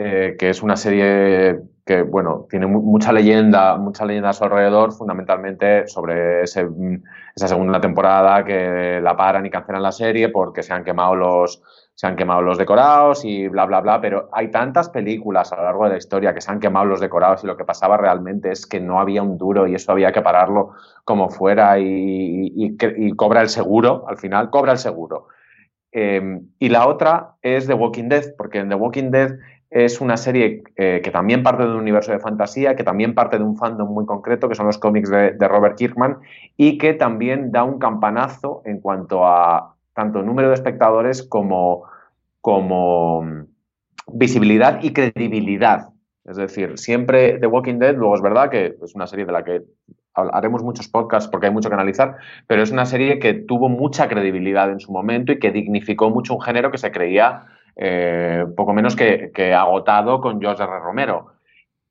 [0.00, 4.92] eh, que es una serie que, bueno, tiene mucha leyenda, mucha leyenda a su alrededor,
[4.92, 6.68] fundamentalmente sobre esa
[7.34, 11.62] segunda temporada que la paran y cancelan la serie porque se han quemado los,
[11.96, 15.64] se han quemado los decorados y bla, bla, bla, pero hay tantas películas a lo
[15.64, 18.52] largo de la historia que se han quemado los decorados y lo que pasaba realmente
[18.52, 22.76] es que no había un duro y eso había que pararlo como fuera y,
[23.16, 25.26] cobra el seguro, al final cobra el seguro.
[25.90, 29.32] Em, y la otra es The Walking Dead, porque en The Walking Dead
[29.70, 33.38] es una serie eh, que también parte de un universo de fantasía, que también parte
[33.38, 36.18] de un fandom muy concreto, que son los cómics de Robert Kirkman,
[36.56, 41.82] y que también da un campanazo en cuanto a tanto número de espectadores como,
[42.40, 43.46] como mm,
[44.12, 45.88] visibilidad y credibilidad.
[46.24, 49.42] Es decir, siempre The Walking Dead, luego es verdad que es una serie de la
[49.42, 49.62] que
[50.14, 54.08] haremos muchos podcasts porque hay mucho que analizar, pero es una serie que tuvo mucha
[54.08, 57.46] credibilidad en su momento y que dignificó mucho un género que se creía
[57.78, 60.80] eh, poco menos que, agotado con George R.
[60.80, 61.28] Romero.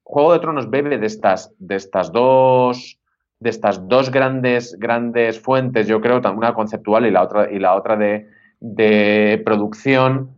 [0.04, 3.00] Juego de Tronos bebe de estas, de estas dos
[3.40, 7.76] de estas dos grandes, grandes fuentes, yo creo, una conceptual y la otra, y la
[7.76, 10.32] otra de, producción,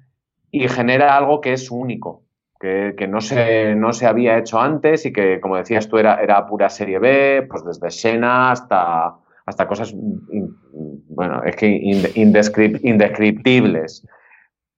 [0.52, 2.24] y genera algo que es único,
[2.60, 6.46] que, no, se, no se había hecho antes y que, como decías tú, era, era
[6.46, 11.68] pura serie B, pues desde Xena hasta, hasta cosas, bueno, es que
[12.16, 14.06] indescriptibles.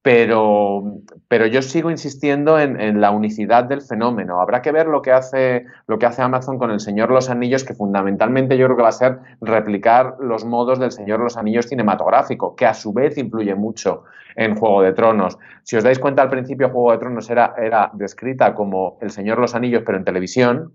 [0.01, 4.41] Pero, pero yo sigo insistiendo en, la unicidad del fenómeno.
[4.41, 7.63] Habrá que ver lo que, hace, lo que hace Amazon con el Señor Los Anillos,
[7.63, 11.67] que fundamentalmente yo creo que va a ser replicar los modos del Señor Los Anillos
[11.67, 14.03] cinematográfico, que a su vez influye mucho
[14.35, 15.37] en Juego de Tronos.
[15.61, 19.37] Si os dais cuenta, al principio Juego de Tronos era, era descrita como el Señor
[19.37, 20.73] Los Anillos, pero en televisión,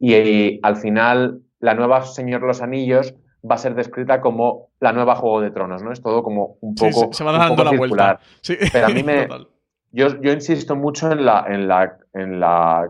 [0.00, 3.14] y al final la nueva Señor Los Anillos
[3.48, 5.92] va a ser descrita como la nueva Juego de Tronos, ¿no?
[5.92, 8.18] Es todo como un poco, se, va dando la circular.
[8.46, 8.68] Vuelta.
[8.72, 9.28] Pero a mí me...
[9.92, 12.88] yo, yo, insisto mucho en la, en, la, en la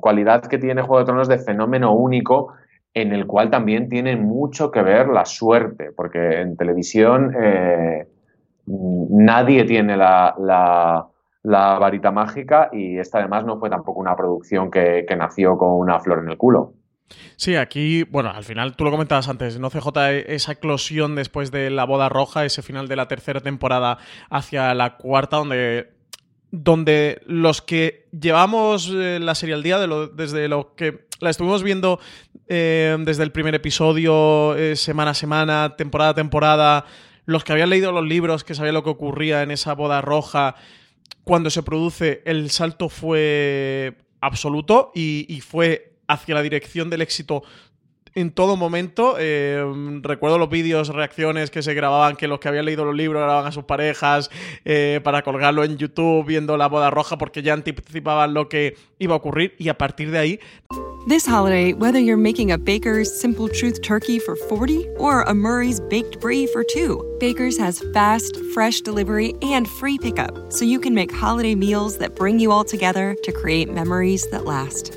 [0.00, 2.54] cualidad que tiene Juego de Tronos de fenómeno único
[2.94, 8.06] en el cual también tiene mucho que ver la suerte, porque en televisión eh,
[8.66, 11.06] nadie tiene la, la,
[11.42, 15.70] la, varita mágica y esta además no fue tampoco una producción que, que nació con
[15.70, 16.74] una flor en el culo.
[17.36, 19.88] Sí, aquí, bueno, al final tú lo comentabas antes, ¿no, CJ?
[20.26, 23.98] Esa eclosión después de la boda roja, ese final de la tercera temporada
[24.30, 25.92] hacia la cuarta, donde,
[26.50, 32.00] donde los que llevamos eh, la serie al día, desde lo que la estuvimos viendo
[32.48, 36.84] eh, desde el primer episodio, eh, semana a semana, temporada a temporada,
[37.24, 40.56] los que habían leído los libros, que sabían lo que ocurría en esa boda roja,
[41.24, 47.42] cuando se produce, el salto fue absoluto y, y fue hacia la dirección del éxito
[48.14, 49.16] en todo momento.
[49.18, 49.64] Eh,
[50.02, 53.46] recuerdo los vídeos, reacciones que se grababan, que los que habían leído los libros grababan
[53.46, 54.30] a sus parejas
[54.64, 59.14] eh, para colgarlo en YouTube viendo la boda roja porque ya anticipaban lo que iba
[59.14, 60.40] a ocurrir y a partir de ahí...
[61.08, 65.80] This holiday, whether you're making a Baker's Simple Truth turkey for 40 or a Murray's
[65.80, 70.94] Baked Brie for 2, Baker's has fast, fresh delivery and free pickup so you can
[70.94, 74.96] make holiday meals that bring you all together to create memories that last.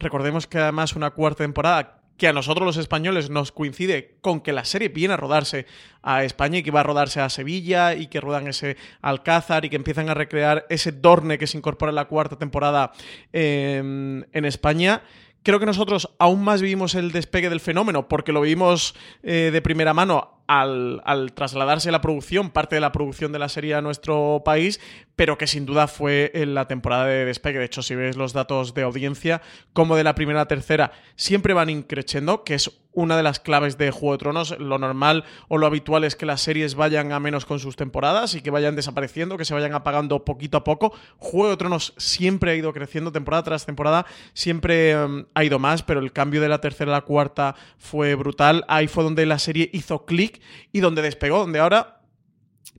[0.00, 4.52] Recordemos que además una cuarta temporada que a nosotros los españoles nos coincide con que
[4.52, 5.66] la serie viene a rodarse
[6.02, 9.70] a España y que va a rodarse a Sevilla y que rodan ese Alcázar y
[9.70, 12.92] que empiezan a recrear ese Dorne que se incorpora en la cuarta temporada
[13.32, 15.02] en España.
[15.42, 19.62] Creo que nosotros aún más vivimos el despegue del fenómeno porque lo vivimos eh, de
[19.62, 24.42] primera mano al, trasladarse la producción, parte de la producción de la serie a nuestro
[24.44, 24.80] país,
[25.14, 27.60] pero que sin duda fue en la temporada de despegue.
[27.60, 31.54] De hecho, si ves los datos de audiencia, como de la primera a tercera, siempre
[31.54, 34.58] van increciendo, que es una de las claves de Juego de Tronos.
[34.58, 38.34] Lo normal o lo habitual es que las series vayan a menos con sus temporadas
[38.34, 40.92] y que vayan desapareciendo, que se vayan apagando poquito a poco.
[41.18, 45.82] Juego de Tronos siempre ha ido creciendo temporada tras temporada, siempre em, ha ido más,
[45.82, 48.64] pero el cambio de la tercera a la cuarta fue brutal.
[48.66, 50.39] Ahí fue donde la serie hizo clic
[50.72, 52.00] y donde despegó, donde ahora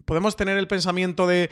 [0.05, 1.49] podemos tener el pensamiento de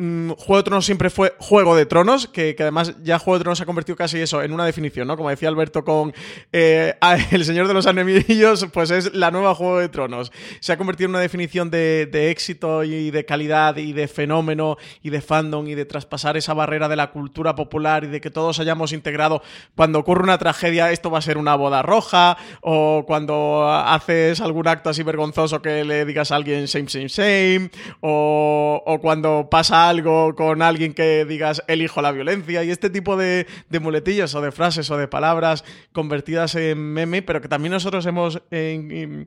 [0.00, 3.58] Mm, Juego de Tronos siempre fue Juego de Tronos, que, además ya Juego de Tronos
[3.58, 5.14] se ha convertido casi eso en una definición, ¿no?
[5.14, 6.14] Como decía Alberto con
[6.52, 6.94] eh,
[7.30, 10.32] El Señor de los Enemigos, pues es la nueva Juego de Tronos.
[10.60, 15.10] Se ha convertido en una definición de, éxito y de calidad y de fenómeno y
[15.10, 18.58] de fandom y de traspasar esa barrera de la cultura popular y de que todos
[18.58, 19.42] hayamos integrado
[19.76, 24.66] cuando ocurre una tragedia, esto va a ser una boda roja, o cuando haces algún
[24.66, 29.89] acto así vergonzoso que le digas a alguien same, same, same, o, o cuando pasa
[29.90, 33.46] algo con alguien que digas elijo la violencia y este tipo de,
[33.80, 38.40] muletillas o de frases o de palabras convertidas en meme, pero que también nosotros hemos
[38.50, 39.26] eh,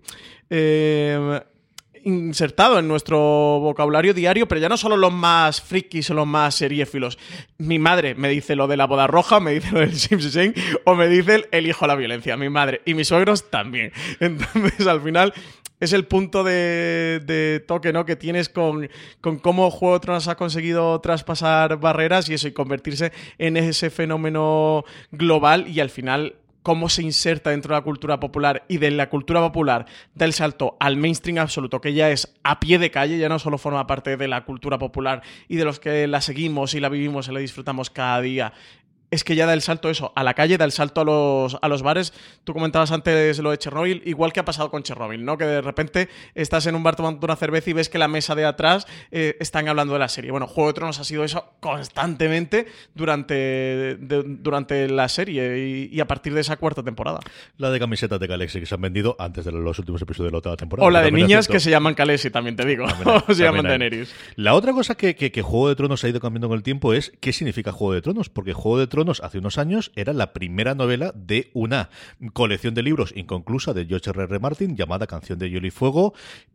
[0.49, 1.41] eh,
[2.03, 6.55] insertado en nuestro vocabulario diario, pero ya no solo los más frikis o los más
[6.55, 7.17] seriéfilos.
[7.57, 10.53] Mi madre me dice lo de la boda roja, me dice lo del Simpson
[10.85, 12.81] o me dice el hijo la violencia, mi madre.
[12.85, 13.91] Y mis suegros también.
[14.19, 15.33] Entonces, al final,
[15.79, 18.05] es el punto de, toque ¿no?
[18.05, 18.89] que tienes con,
[19.21, 23.89] con, cómo Juego de Tronos ha conseguido traspasar barreras y eso, y convertirse en ese
[23.89, 28.89] fenómeno global y al final cómo se inserta dentro de la cultura popular y de
[28.91, 33.17] la cultura popular del salto al mainstream absoluto, que ya es a pie de calle,
[33.17, 36.73] ya no solo forma parte de la cultura popular y de los que la seguimos
[36.73, 38.53] y la vivimos y la disfrutamos cada día
[39.13, 41.57] es que ya da el salto eso, a la calle, da el salto a los,
[41.61, 42.13] a los bares.
[42.43, 45.37] Tú comentabas antes lo de Chernobyl, igual que ha pasado con Chernobyl, ¿no?
[45.37, 48.33] Que de repente estás en un bar tomando una cerveza y ves que la mesa
[48.33, 50.31] de atrás eh, están hablando de la serie.
[50.31, 56.33] Bueno, Juego de Tronos ha sido eso constantemente durante, durante la serie y, a partir
[56.33, 57.19] de esa cuarta temporada.
[57.57, 60.31] La de camisetas de Calexi que se han vendido antes de los últimos episodios de
[60.31, 60.87] la otra temporada.
[60.87, 62.85] O la de niñas que se llaman Calexi, también te digo.
[63.27, 64.11] o se llaman Daenerys.
[64.37, 66.93] La otra cosa que, que, que Juego de Tronos ha ido cambiando con el tiempo
[66.93, 70.33] es qué significa Juego de Tronos, porque Juego de Tronos hace unos años era la
[70.33, 71.89] primera novela de una
[72.33, 74.23] colección de libros inconclusa de George R.
[74.23, 74.39] R.
[74.39, 76.13] Martin llamada Canción de Hielo y Fuego,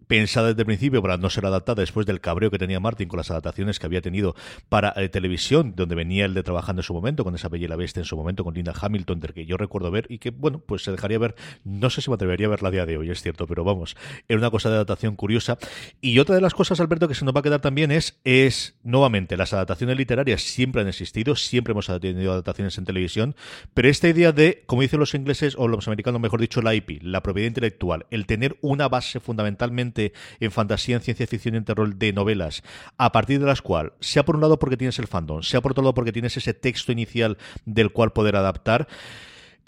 [0.08, 3.18] pensada desde el principio para no ser adaptada después del cabreo que tenía Martin con
[3.18, 4.34] las adaptaciones que había tenido
[4.68, 7.76] para eh, televisión, donde venía el de trabajando en su momento, con esa Bella la
[7.76, 10.60] Bestia en su momento, con Linda Hamilton, del que yo recuerdo ver y que, bueno,
[10.60, 13.10] pues se dejaría ver, no sé si me atrevería a verla a día de hoy,
[13.10, 13.96] es cierto, pero vamos,
[14.28, 15.58] era una cosa de adaptación curiosa.
[16.00, 18.78] Y otra de las cosas, Alberto, que se nos va a quedar también es, es
[18.82, 23.36] nuevamente, las adaptaciones literarias siempre han existido, siempre hemos tenido adaptaciones en televisión,
[23.74, 27.02] pero esta idea de, como dicen los ingleses o los americanos, mejor dicho, la IP,
[27.02, 31.64] la propiedad intelectual, el tener una base fundamentalmente en fantasía, en ciencia ficción y en
[31.64, 32.62] terror de novelas,
[32.96, 35.72] a partir de las cuales, sea por un lado porque tienes el fandom, sea por
[35.72, 38.88] otro lado porque tienes ese texto inicial del cual poder adaptar,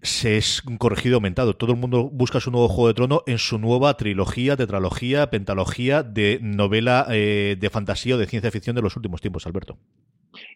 [0.02, 1.56] se es corregido aumentado.
[1.56, 6.02] Todo el mundo busca su nuevo Juego de Trono en su nueva trilogía, tetralogía, pentalogía
[6.02, 9.78] de novela eh, de fantasía o de ciencia ficción de los últimos tiempos, Alberto.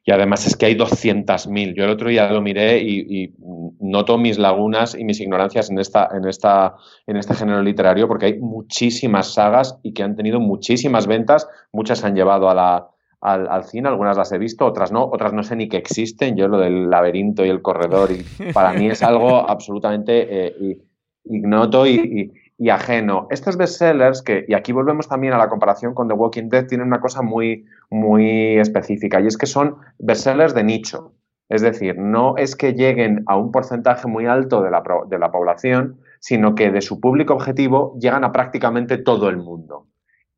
[0.04, 1.74] Y además es que hay 200.000.
[1.74, 3.32] Yo el otro día lo miré y,
[3.80, 8.26] noto mis lagunas y mis ignorancias en, esta, en, esta, en este género literario porque
[8.26, 11.48] hay muchísimas sagas y que han tenido muchísimas ventas.
[11.72, 12.88] Muchas se han llevado a la,
[13.20, 16.36] al, cine, algunas las he visto, otras no, otras no sé ni que existen.
[16.36, 20.78] Yo lo del laberinto y el corredor y para mí es algo absolutamente eh,
[21.24, 23.26] ignoto y y ajeno.
[23.30, 26.86] Estos bestsellers, que, y aquí volvemos también a la comparación con The Walking Dead, tienen
[26.86, 31.14] una cosa muy, muy específica y es que son bestsellers de nicho.
[31.48, 35.30] Es decir, no es que lleguen a un porcentaje muy alto de la, de la
[35.30, 39.88] población, sino que de su público objetivo llegan a prácticamente todo el mundo.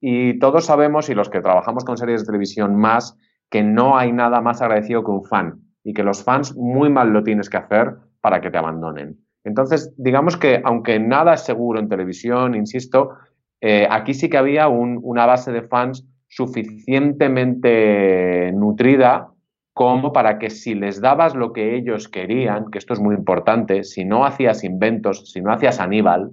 [0.01, 3.17] Y todos sabemos, y los que trabajamos con series de televisión más,
[3.51, 7.11] que no hay nada más agradecido que un fan y que los fans muy mal
[7.11, 9.26] lo tienes que hacer para que te abandonen.
[9.47, 13.13] Entonces, digamos que aunque nada es seguro en televisión, insisto,
[13.61, 19.29] eh, aquí sí que había una base de fans suficientemente nutrida
[19.73, 23.85] como para que si les dabas lo que ellos querían, que esto es muy importante,
[23.85, 26.31] si no hacías inventos, si no hacías Aníbal,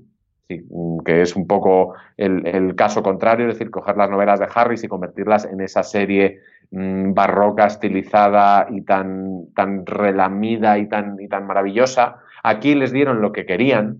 [0.47, 4.87] que es un poco el, caso contrario, es decir, coger las novelas de Harris y
[4.87, 6.39] convertirlas en esa serie
[6.71, 13.21] mm, barroca, estilizada y tan, tan relamida y tan, y tan maravillosa, Aquí les dieron
[13.21, 13.99] lo que querían,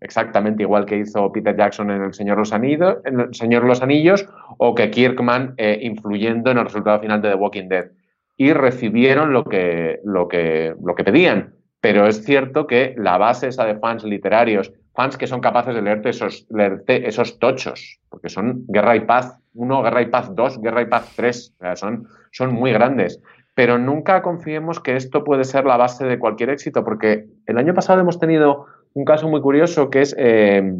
[0.00, 3.82] exactamente igual que hizo Peter Jackson en El Señor los Anillos, en el Señor los
[3.82, 4.28] Anillos
[4.58, 7.90] o que Kirkman eh, influyendo en el resultado final de The Walking Dead.
[8.36, 11.54] Y recibieron lo que, lo, que, lo que pedían.
[11.80, 15.82] Pero es cierto que la base esa de fans literarios, fans que son capaces de
[15.82, 20.60] leerte esos, leerte esos tochos, porque son Guerra y Paz 1, Guerra y Paz 2,
[20.60, 23.20] Guerra y Paz 3, son, son muy grandes
[23.54, 27.72] pero nunca confiemos que esto puede ser la base de cualquier éxito, porque el año
[27.72, 30.74] pasado hemos tenido un caso muy curioso que es eh,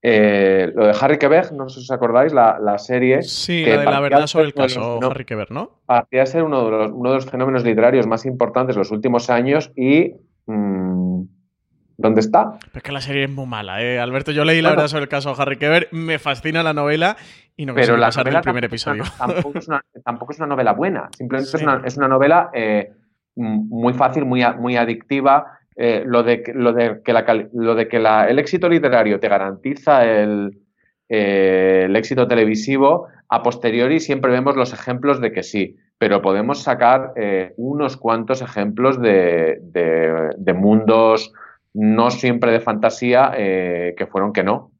[0.00, 3.22] eh, lo de Harry Quebec, no sé si os acordáis, la, serie.
[3.22, 5.80] Sí, la de la verdad sobre el caso Harry Quebec, ¿no?
[5.86, 9.28] Parecía ser uno de, los, uno de, los, fenómenos literarios más importantes de los últimos
[9.30, 10.14] años y.
[10.46, 11.24] Mm,
[12.00, 12.60] ¿Dónde está?
[12.72, 13.98] Es que la serie es muy mala, ¿eh?
[13.98, 17.16] Alberto, yo leí la verdad sobre el caso Harry Quebec, me fascina la novela
[17.58, 19.02] y no pero la el primer episodio.
[19.18, 22.92] tampoco, es una, novela buena, simplemente es, una, novela eh,
[23.34, 25.58] muy fácil, muy, muy adictiva.
[25.74, 30.04] Eh, lo, de, lo, de que, la, lo de que el éxito literario te garantiza
[30.04, 30.60] el,
[31.08, 36.62] eh, el éxito televisivo, a posteriori siempre vemos los ejemplos de que sí, pero podemos
[36.62, 37.12] sacar
[37.56, 41.32] unos cuantos ejemplos de, de, mundos
[41.74, 44.70] no siempre de fantasía que fueron que no.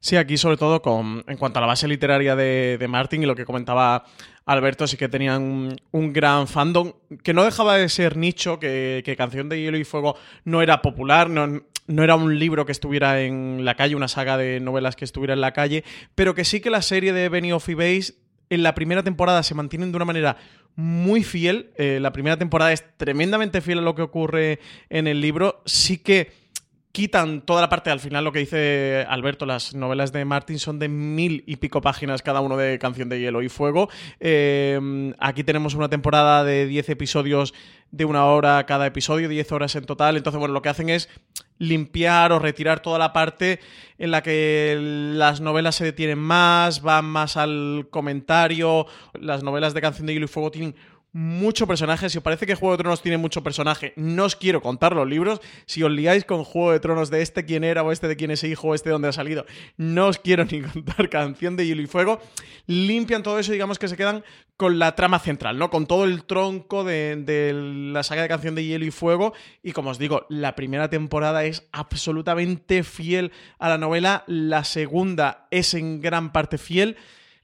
[0.00, 3.26] Sí, aquí sobre todo con, en cuanto a la base literaria de, de Martin y
[3.26, 4.04] lo que comentaba
[4.50, 9.48] Alberto, sí que tenían un, gran fandom que no dejaba de ser nicho, que, Canción
[9.48, 13.64] de Hielo y Fuego no era popular, no, no era un libro que estuviera en
[13.64, 15.84] la calle, una saga de novelas que estuviera en la calle,
[16.16, 18.14] pero que sí que la serie de Benny of Base
[18.48, 20.36] en la primera temporada se mantienen de una manera
[20.74, 21.70] muy fiel.
[21.76, 25.62] Eh, la primera temporada es tremendamente fiel a lo que ocurre en el libro.
[25.66, 26.32] Sí que
[26.92, 30.78] quitan toda la parte al final lo que dice Alberto las novelas de Martin son
[30.78, 33.88] de mil y pico páginas cada uno de Canción de Hielo y Fuego.
[34.18, 37.54] Eh, aquí tenemos una temporada de 10 episodios
[37.92, 40.16] de una hora cada episodio 10 horas en total.
[40.16, 41.08] Entonces bueno lo que hacen es
[41.58, 43.60] limpiar o retirar toda la parte
[43.98, 48.86] en la que las novelas se detienen más van más al comentario.
[49.14, 50.74] Las novelas de Canción de Hielo y Fuego tienen
[51.12, 52.08] mucho personaje.
[52.08, 55.08] Si os parece que Juego de Tronos tiene mucho personaje, no os quiero contar los
[55.08, 55.40] libros.
[55.66, 58.30] Si os liáis con Juego de Tronos de este quién era o este de quién
[58.30, 59.44] es hijo o este de dónde ha salido,
[59.76, 62.20] no os quiero ni contar Canción de Hielo y Fuego.
[62.66, 64.24] Limpian todo eso, digamos que se quedan
[64.56, 65.70] con la trama central, ¿no?
[65.70, 67.52] Con todo el tronco de
[67.92, 69.32] la saga de Canción de Hielo y Fuego.
[69.62, 74.24] Y como os digo, la primera temporada es absolutamente fiel a la novela.
[74.26, 76.96] La segunda es en gran parte fiel.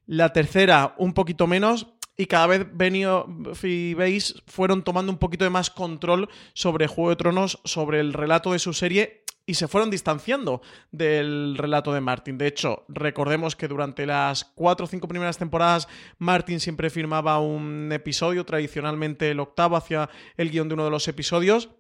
[0.06, 5.44] La tercera, un poquito menos, y cada vez Benioff y veis fueron tomando un poquito
[5.44, 9.68] de más control sobre Juego de Tronos, sobre el relato de su serie y se
[9.68, 10.60] fueron distanciando
[10.90, 12.36] del relato de Martin.
[12.36, 15.86] De hecho, recordemos que durante las cuatro o cinco primeras temporadas
[16.18, 21.06] Martin siempre firmaba un episodio, tradicionalmente el octavo hacia el guion de uno de los
[21.06, 21.70] episodios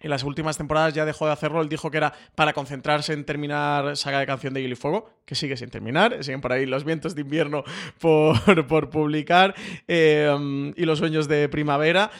[0.00, 1.62] en las últimas temporadas ya dejó de hacerlo.
[1.62, 5.10] Él dijo que era para concentrarse en terminar Saga de Canción de Hielo y Fuego,
[5.24, 6.22] que sigue sin terminar.
[6.22, 7.64] Siguen por ahí los vientos de invierno
[7.98, 9.54] por, publicar
[9.88, 12.10] eh, y los sueños de primavera.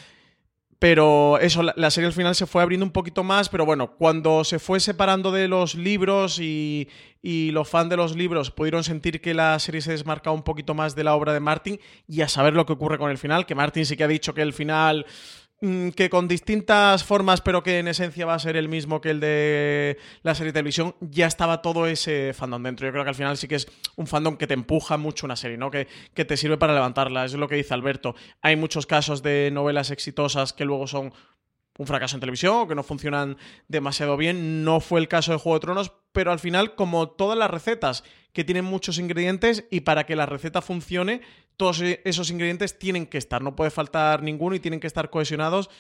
[0.85, 4.45] Pero eso, la, serie al final se fue abriendo un poquito más, pero bueno, cuando
[4.45, 6.89] se fue separando de los libros y,
[7.23, 10.75] y, los fans de los libros pudieron sentir que la serie se desmarcaba un poquito
[10.75, 13.47] más de la obra de Martin y a saber lo que ocurre con el final,
[13.47, 15.07] que Martin sí que ha dicho que el final
[15.95, 19.21] que con distintas formas, pero que en esencia va a ser el mismo que el
[19.21, 22.87] de la serie de televisión, ya estaba todo ese fandom dentro.
[22.87, 25.37] Yo creo que al final sí que es un fandom que te empuja mucho una
[25.37, 25.71] serie, ¿no?
[25.71, 27.25] Que, que te sirve para levantarla.
[27.25, 28.15] Es lo que dice Alberto.
[28.43, 31.13] Hay muchos casos de novelas exitosas que luego son
[31.77, 33.37] un fracaso en televisión o que no funcionan
[33.69, 34.65] demasiado bien.
[34.65, 38.05] No fue el caso de Juego de Tronos, pero al final, como todas las recetas
[38.35, 41.23] que tienen muchos ingredientes y para que la receta funcione,
[41.57, 45.09] todos e-, esos ingredientes tienen que estar, no puede faltar ninguno y tienen que estar
[45.09, 45.71] cohesionados.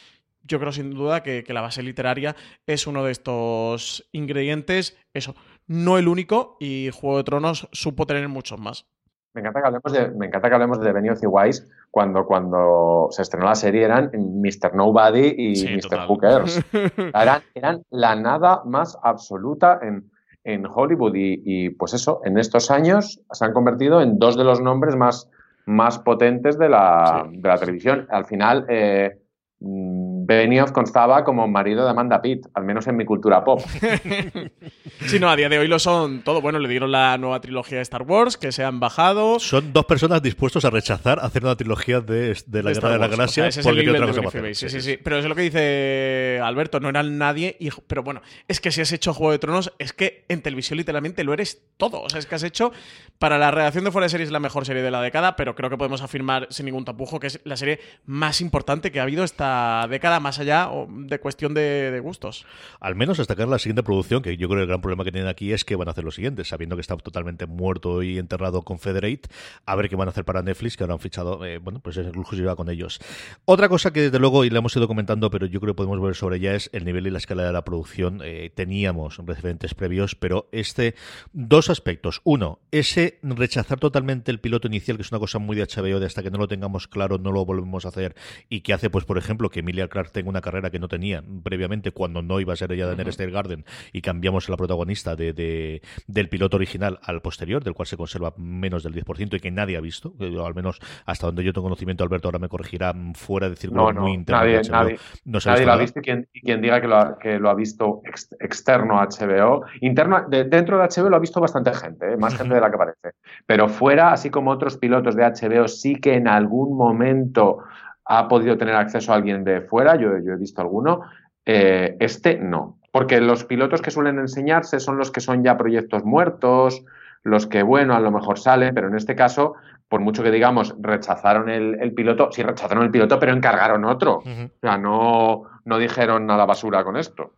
[0.46, 2.36] Yo creo sin duda que, la base literaria
[2.66, 5.34] es uno de estos ingredientes, eso,
[5.66, 8.86] no el único, y Juego de Tronos supo tener muchos más.
[9.32, 13.08] Me encanta que hablemos de, me encanta que hablemos de Benioff y Wise cuando, cuando
[13.10, 14.74] se estrenó la serie eran Mr.
[14.74, 16.06] Nobody y Mr.
[16.06, 16.60] Hookers.
[17.14, 20.08] Eran, eran la nada más absoluta en,
[20.44, 24.60] en Hollywood y, pues eso, en estos años se han convertido en dos de los
[24.60, 25.30] nombres más,
[25.66, 28.06] más potentes de la, de la televisión.
[28.10, 29.18] Al final, eh,
[29.64, 33.60] Mm, Benioff constaba como marido de Amanda Pitt, al menos en mi cultura pop.
[35.06, 36.40] sí, no, a día de hoy lo son todo.
[36.40, 39.38] Bueno, le dieron la nueva trilogía de Star Wars, que se han bajado.
[39.38, 43.48] Son dos personas dispuestos a rechazar hacer una trilogía de, la Guerra de la Galaxia
[43.62, 47.58] porque otra cosa sí, sí, sí, Pero es lo que dice Alberto, no eran nadie.
[47.86, 51.24] pero bueno, es que si has hecho Juego de Tronos, es que en televisión literalmente
[51.24, 52.02] lo eres todo.
[52.02, 52.72] O sea, es que has hecho
[53.18, 55.70] para la redacción de Fuera de Series la mejor serie de la década, pero creo
[55.70, 59.24] que podemos afirmar sin ningún tapujo que es la serie más importante que ha habido
[59.24, 62.44] esta década más allá de cuestión de, gustos.
[62.80, 65.28] Al menos destacar la siguiente producción, que yo creo que el gran problema que tienen
[65.28, 68.62] aquí es que van a hacer lo siguiente, sabiendo que está totalmente muerto y enterrado
[68.62, 69.28] Confederate,
[69.66, 71.96] a ver qué van a hacer para Netflix, que ahora han fichado, eh, bueno, pues
[71.96, 73.00] es exclusiva con ellos.
[73.44, 76.00] Otra cosa que desde luego, y le hemos ido comentando, pero yo creo que podemos
[76.00, 78.20] ver sobre ella, es el nivel y la escala de la producción.
[78.24, 80.94] Eh, teníamos referentes previos, pero este,
[81.32, 82.20] dos aspectos.
[82.24, 86.06] Uno, ese rechazar totalmente el piloto inicial, que es una cosa muy de HBO, de
[86.06, 88.14] hasta que no lo tengamos claro, no lo volvemos a hacer,
[88.48, 91.22] y que hace, pues, por ejemplo, que Emilia Clarke tenga una carrera que no tenía
[91.42, 95.82] previamente cuando no iba a ser ella de Daenerys Garden y cambiamos la protagonista de,
[96.06, 99.76] del piloto original al posterior, del cual se conserva menos del 10% y que nadie
[99.76, 103.56] ha visto, al menos hasta donde yo tengo conocimiento, Alberto ahora me corregirá fuera de
[103.56, 104.40] círculo muy interno.
[104.42, 107.50] Nadie, nadie, nadie lo ha visto y quien, quien diga que lo ha, que lo
[107.50, 108.02] ha visto
[108.40, 112.16] externo a HBO, interno, dentro de HBO lo ha visto bastante gente, ¿eh?
[112.16, 113.12] más gente de la que parece,
[113.46, 117.58] pero fuera, así como otros pilotos de HBO, sí que en algún momento
[118.04, 121.02] ha podido tener acceso a alguien de fuera, yo, he visto alguno,
[121.46, 126.04] eh, este no, porque los pilotos que suelen enseñarse son los que son ya proyectos
[126.04, 126.84] muertos,
[127.22, 129.54] los que, bueno, a lo mejor salen, pero en este caso,
[129.88, 134.18] por mucho que digamos, rechazaron el, piloto, sí rechazaron el piloto, pero encargaron otro.
[134.18, 134.22] O
[134.60, 137.32] sea, no, no dijeron a la basura con esto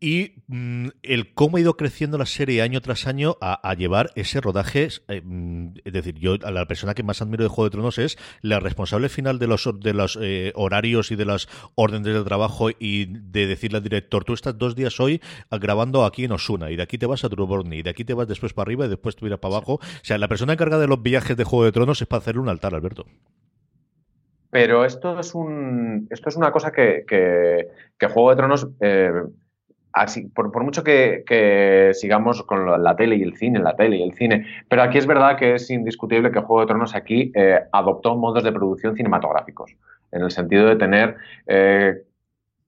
[0.00, 4.40] y mm, el cómo ha ido creciendo la serie año tras año a, llevar ese
[4.40, 4.88] rodaje.
[5.08, 7.98] Eh, mm, es decir, yo a la persona que más admiro de Juego de Tronos
[7.98, 12.24] es la responsable final de los, de los eh, horarios y de las órdenes de
[12.24, 15.20] trabajo y de decirle al director, tú estás dos días hoy
[15.50, 18.14] grabando aquí en Osuna y de aquí te vas a Truborni y de aquí te
[18.14, 19.74] vas después para arriba y después te irás para abajo.
[19.74, 22.40] O sea, la persona encargada de los viajes de Juego de Tronos es para hacerle
[22.40, 23.06] un altar, Alberto.
[24.50, 29.12] Pero esto es un esto es una cosa que, que, Juego de Tronos eh,
[30.34, 34.46] por, mucho que, sigamos con la tele y el cine, la tele y el cine,
[34.68, 38.44] pero aquí es verdad que es indiscutible que Juego de Tronos aquí eh, adoptó modos
[38.44, 39.74] de producción cinematográficos,
[40.12, 41.16] en el sentido de tener
[41.46, 42.02] eh,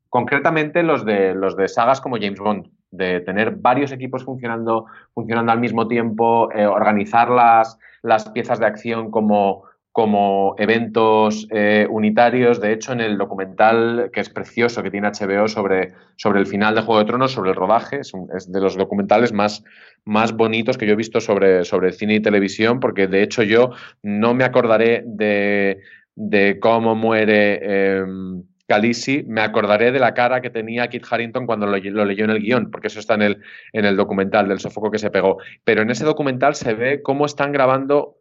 [0.09, 5.53] concretamente los de, los de sagas como James Bond, de tener varios equipos funcionando, funcionando
[5.53, 9.68] al mismo tiempo, eh, organizar las, las piezas de acción como
[9.99, 12.61] como eventos eh, unitarios.
[12.61, 16.77] De hecho, en el documental, que es precioso, que tiene HBO sobre, sobre el final
[16.77, 18.13] de Juego de Tronos, sobre el rodaje, es,
[18.53, 19.65] de los documentales más,
[20.05, 23.73] más bonitos que yo he visto sobre, sobre cine y televisión, porque de hecho yo
[24.05, 25.81] no me acordaré de,
[26.61, 27.59] cómo muere...
[27.61, 28.05] Eh,
[29.27, 32.71] me acordaré de la cara que tenía Kit Harrington cuando lo, leyó en el guion,
[32.71, 33.43] porque eso está en el,
[33.73, 35.39] en el documental del sofoco que se pegó.
[35.65, 38.19] Pero en ese documental se ve cómo están grabando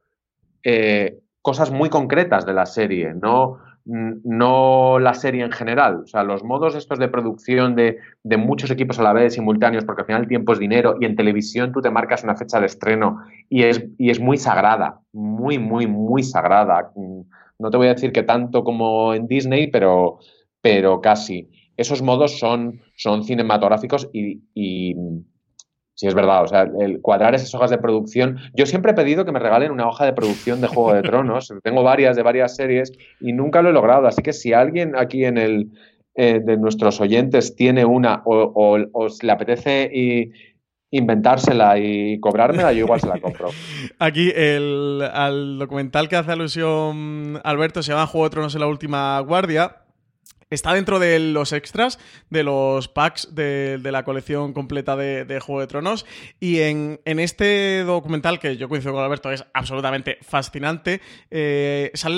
[0.64, 6.02] eh, cosas muy concretas de la serie, no, no la serie en general.
[6.04, 8.00] O sea, los modos estos de producción de,
[8.38, 11.16] muchos equipos a la vez, simultáneos, porque al final el tiempo es dinero y en
[11.16, 15.58] televisión tú te marcas una fecha de estreno y es, y es muy sagrada, muy,
[15.58, 16.92] muy, muy sagrada.
[17.58, 20.20] No te voy a decir que tanto como en Disney, pero,
[20.60, 21.50] pero casi.
[21.78, 24.96] Esos modos son, son cinematográficos y
[25.98, 26.44] Sí, es verdad.
[26.44, 28.38] O sea, el cuadrar esas hojas de producción.
[28.54, 31.52] Yo siempre he pedido que me regalen una hoja de producción de Juego de Tronos.
[31.64, 34.06] Tengo varias de varias series y nunca lo he logrado.
[34.06, 35.72] Así que si alguien aquí en el
[36.14, 38.78] eh, de nuestros oyentes tiene una o,
[39.22, 40.32] le apetece y,
[40.92, 43.50] inventársela y cobrármela, yo igual se la compro.
[44.00, 48.68] Aquí el al documental que hace alusión Alberto se llama Juego de Tronos en la
[48.68, 49.87] última guardia
[50.50, 55.68] Está dentro de los extras, de los packs de, la colección completa de, Juego de
[55.68, 56.06] Tronos.
[56.40, 62.16] Y en, este documental, que yo coincido con Alberto, es absolutamente fascinante, eh, sale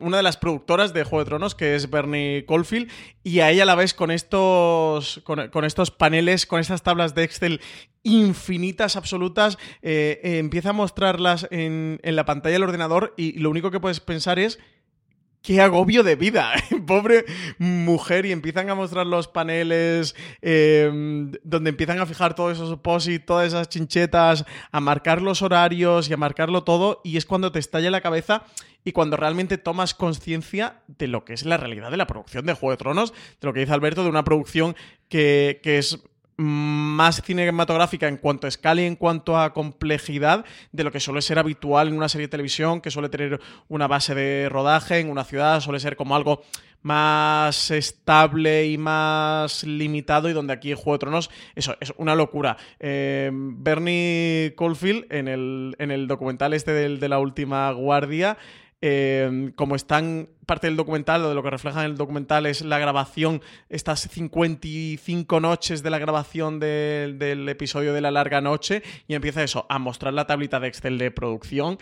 [0.00, 2.90] una de las productoras de Juego de Tronos, que es Bernie Caulfield,
[3.22, 7.62] y a ella la ves con estos, con, estos paneles, con estas tablas de Excel
[8.02, 13.50] infinitas, absolutas, eh, eh, empieza a mostrarlas en, en la pantalla del ordenador y lo
[13.50, 14.58] único que puedes pensar es
[15.42, 16.52] qué agobio de vida,
[16.86, 17.24] pobre
[17.58, 23.26] mujer, y empiezan a mostrar los paneles em, donde empiezan a fijar todos esos opósitos,
[23.26, 27.58] todas esas chinchetas, a marcar los horarios y a marcarlo todo, y es cuando te
[27.58, 28.44] estalla la cabeza
[28.84, 32.54] y cuando realmente tomas conciencia de lo que es la realidad de la producción de
[32.54, 34.74] Juego de Tronos, de lo que dice Alberto, de una producción
[35.08, 36.02] que, que es
[36.40, 41.20] más cinematográfica en cuanto a escala y en cuanto a complejidad de lo que suele
[41.20, 43.38] ser habitual en una serie de televisión, que suele tener
[43.68, 46.42] una base de rodaje en una ciudad, suele ser como algo
[46.82, 52.56] más estable y más limitado y donde aquí en Juego Tronos eso es una locura.
[52.78, 58.38] Eh, Bernie Caulfield en el, en el documental este de la última guardia
[58.82, 62.78] Em, como están parte del documental, de lo que refleja en el documental es la
[62.78, 69.42] grabación, estas 55 noches de la grabación del episodio de la larga noche, y empieza
[69.42, 71.78] eso, a mostrar la tablita de Excel de producción.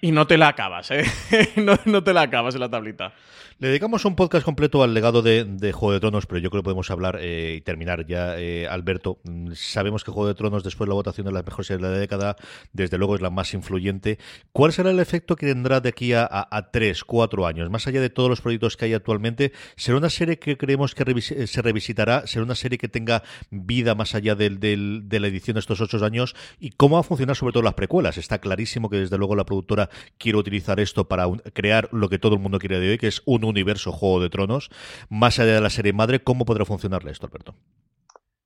[0.00, 1.04] Y no te la acabas, ¿eh?
[1.56, 3.14] no, no, te la acabas en la tablita.
[3.60, 6.66] Le dedicamos un podcast completo al legado de, Juego de Tronos, pero yo creo que
[6.66, 9.18] podemos hablar eh, y terminar ya, eh, Alberto.
[9.24, 11.92] Mm, sabemos que Juego de Tronos, después de la votación de las mejores series de
[11.92, 12.36] la década,
[12.72, 14.20] desde luego es la más influyente.
[14.52, 17.68] ¿Cuál será el efecto que tendrá de aquí a, tres, cuatro años?
[17.68, 21.02] Más allá de todos los proyectos que hay actualmente, ¿será una serie que creemos que
[21.10, 22.28] eh, se revisitará?
[22.28, 26.04] ¿Será una serie que tenga vida más allá del, de la edición de estos ocho
[26.04, 26.36] años?
[26.60, 28.18] ¿Y cómo va a funcionar sobre todo las precuelas?
[28.18, 32.34] Está clarísimo que desde luego la productora quiere utilizar esto para crear lo que todo
[32.34, 34.70] el mundo quiere de hoy, que es un universo Juego de Tronos,
[35.08, 37.54] más allá de la serie madre, ¿cómo podrá funcionarle esto, Alberto?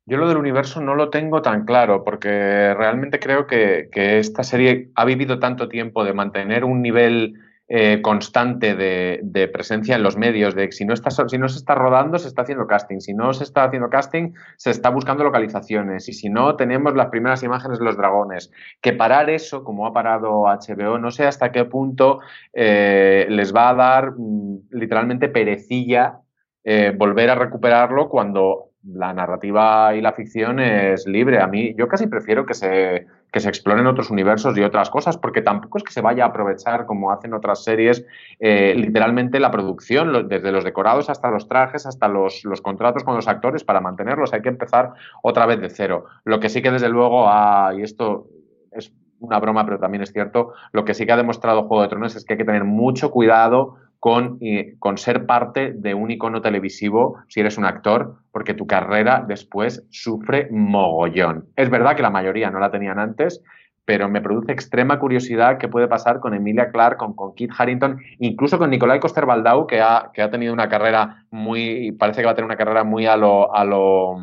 [0.05, 4.91] Yo lo del universo no lo tengo tan claro, porque realmente creo que, esta serie
[4.97, 7.35] ha vivido tanto tiempo de mantener un nivel
[7.75, 11.75] eh, constante de, presencia en los medios, de si no, está, si no se está
[11.75, 16.07] rodando, se está haciendo casting, si no se está haciendo casting, se está buscando localizaciones,
[16.07, 18.53] y si no, tenemos las primeras imágenes de los dragones.
[18.83, 22.21] Que parar eso, como ha parado HBO, no sé hasta qué punto
[22.53, 26.19] eh, les va a dar mm, literalmente perecilla
[26.65, 31.41] eh, volver a recuperarlo cuando la narrativa y la ficción es libre.
[31.41, 35.17] A mí, yo casi prefiero que se, que se exploren otros universos y otras cosas,
[35.17, 38.05] porque tampoco es que se vaya a aprovechar, como hacen otras series,
[38.39, 43.17] eh, literalmente la producción, desde los decorados hasta los trajes, hasta los, los, contratos con
[43.17, 44.35] los actores para mantenerlos.
[44.35, 46.05] Hay que empezar otra vez de cero.
[46.25, 47.27] Lo que sí que desde luego,
[47.75, 48.27] y esto
[48.71, 51.89] es una broma, pero también es cierto, lo que sí que ha demostrado Juego de
[51.89, 54.41] Tronos es que hay que tener mucho cuidado con,
[54.81, 59.87] con, ser parte de un icono televisivo si eres un actor, porque tu carrera después
[59.91, 61.45] sufre mogollón.
[61.55, 63.41] Es verdad que la mayoría no la tenían antes,
[63.85, 68.01] pero me produce extrema curiosidad qué puede pasar con Emilia Clarke, con, con Kit Harrington,
[68.19, 72.33] incluso con Nicolai Coster-Waldau, que ha, que ha tenido una carrera muy, parece que va
[72.33, 74.17] a tener una carrera muy a lo, a lo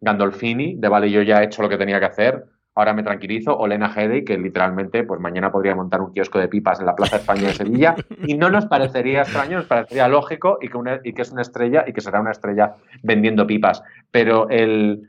[0.00, 2.42] Gandolfini, de vale, yo ya he hecho lo que tenía que hacer,
[2.76, 6.78] ahora me tranquilizo, o Lena que literalmente pues mañana podría montar un kiosco de pipas
[6.78, 7.96] en la Plaza España de Sevilla,
[8.26, 10.68] y no nos parecería extraño, nos parecería lógico y
[11.14, 13.82] que, es una estrella y que será una estrella vendiendo pipas.
[14.10, 15.08] Pero el,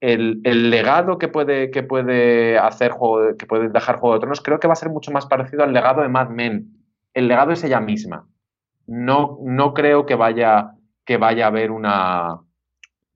[0.00, 4.60] el, legado que puede, que puede hacer juego, que puede dejar Juego de Tronos, creo
[4.60, 6.76] que va a ser mucho más parecido al legado de Mad Men.
[7.14, 8.26] el legado es ella misma.
[8.86, 10.72] No, no creo que vaya,
[11.06, 12.40] que vaya a haber una,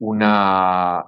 [0.01, 1.05] una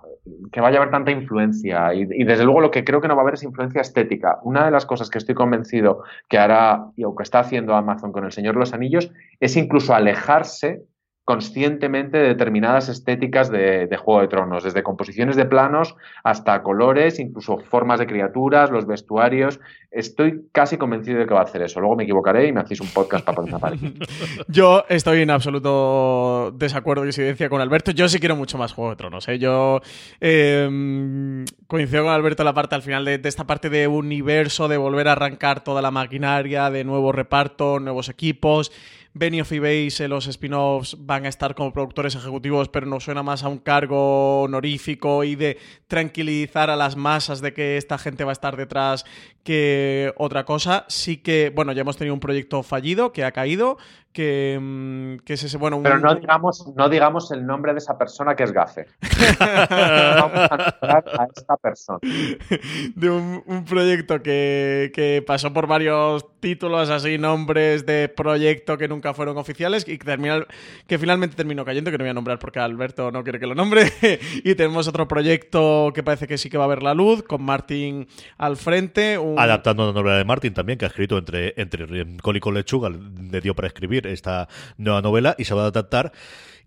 [0.52, 3.22] que vaya a haber tanta influencia y, desde luego lo que creo que no va
[3.22, 4.40] a haber es influencia estética.
[4.44, 8.24] Una de las cosas que estoy convencido que hará o que está haciendo Amazon con
[8.24, 10.84] el Señor los Anillos es incluso alejarse
[11.26, 17.60] conscientemente de determinadas estéticas de, Juego de Tronos, desde composiciones de planos hasta colores, incluso
[17.60, 19.62] formas de criaturas, los vestuarios.
[19.90, 21.80] Estoy casi convencido de que va a hacer eso.
[21.80, 23.94] Luego me equivocaré y me hacéis un podcast para poner aparecer.
[24.50, 27.92] Yo estoy en absoluto desacuerdo y disidencia con Alberto.
[27.92, 29.28] Yo sí quiero mucho más Juego de Tronos.
[29.30, 29.40] ¿eh?
[29.40, 29.82] Yo
[30.20, 34.68] eh, coincido con Alberto en la parte al final de, de esta parte de universo,
[34.68, 38.72] de volver a arrancar toda la maquinaria, de nuevo reparto, nuevos equipos.
[39.16, 43.44] Benioff y Base, los spin-offs, van a estar como productores ejecutivos, pero no suena más
[43.44, 48.32] a un cargo honorífico y de tranquilizar a las masas de que esta gente va
[48.32, 49.06] a estar detrás
[49.44, 50.86] que otra cosa.
[50.90, 53.78] Sí que, bueno, ya hemos tenido un proyecto fallido que ha caído,
[54.14, 55.78] que, que es ese, bueno...
[55.78, 55.84] Un...
[55.84, 58.86] Pero no digamos, no digamos el nombre de esa persona que es gafe.
[59.40, 62.00] Vamos a nombrar a esta persona.
[62.96, 68.88] De un, un proyecto que, que, pasó por varios títulos, así, nombres de proyecto que
[68.88, 70.46] nunca fueron oficiales y que, termina,
[70.88, 73.56] que finalmente terminó cayendo, que no voy a nombrar porque Alberto no quiere que lo
[73.56, 73.92] nombre.
[74.44, 77.44] y tenemos otro proyecto que parece que sí que va a ver la luz, con
[77.44, 78.08] Martin
[78.38, 79.18] al frente.
[79.18, 79.40] Un...
[79.40, 81.88] Adaptando una novela de Martin también, que ha escrito entre, entre
[82.22, 84.48] Cólico Lechuga, le dio para escribir esta
[84.78, 86.12] nueva novela y se va a adaptar.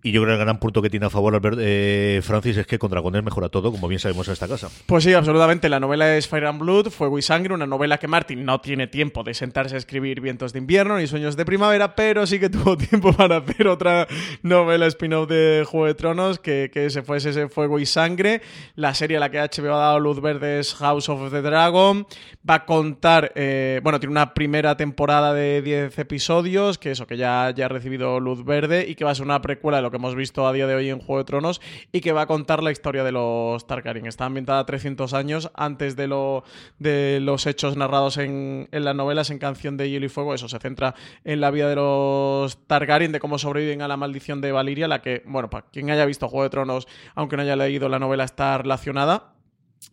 [0.07, 2.67] Y yo creo que el gran punto que tiene a favor Albert, eh, Francis es
[2.69, 4.69] que con Dragones mejora todo, como bien sabemos en esta casa.
[4.87, 5.69] Pues sí, absolutamente.
[5.69, 8.87] La novela es Fire and Blood, Fuego y Sangre, una novela que Martin no tiene
[8.87, 12.49] tiempo de sentarse a escribir Vientos de Invierno ni Sueños de Primavera, pero sí que
[12.49, 14.07] tuvo tiempo para hacer otra
[14.43, 18.43] novela spin-off de Juego de Tronos, que, que se fuese ese Fuego y Sangre.
[18.77, 22.07] La serie a la que HBO ha dado luz verde es House of the Dragon.
[22.49, 27.17] Va a contar, eh, bueno, tiene una primera temporada de 10 episodios, que eso, que
[27.17, 29.91] ya, ya ha recibido luz verde y que va a ser una precuela de lo
[29.91, 31.61] que hemos visto a día de hoy en Juego de Tronos
[31.93, 34.07] y que va a contar la historia de los Targaryen.
[34.07, 36.45] Está ambientada 300 años antes de, lo,
[36.79, 40.35] de los hechos narrados en, en, las novelas en Canción de Hielo y Fuego.
[40.35, 40.95] Eso se centra
[41.25, 45.03] en la vida de los Targaryen, de cómo sobreviven a la maldición de Valiria, la
[45.03, 48.25] que, bueno, para quien haya visto Juego de Tronos, aunque no haya leído la novela,
[48.25, 49.36] está relacionada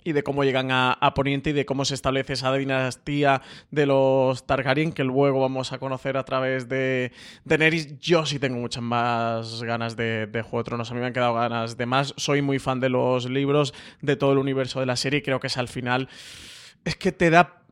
[0.04, 4.46] y de cómo llegan a, Poniente y de cómo se establece esa dinastía de los
[4.46, 7.12] Targaryen que luego vamos a conocer a través de
[7.46, 8.00] Daenerys.
[8.00, 11.34] Yo sí tengo muchas más ganas de, de, Juego Tronos, a mí me han quedado
[11.34, 12.14] ganas de más.
[12.18, 15.40] Soy muy fan de los libros, de todo el universo de la serie y creo
[15.40, 16.10] que es al final...
[16.84, 17.64] Es que te da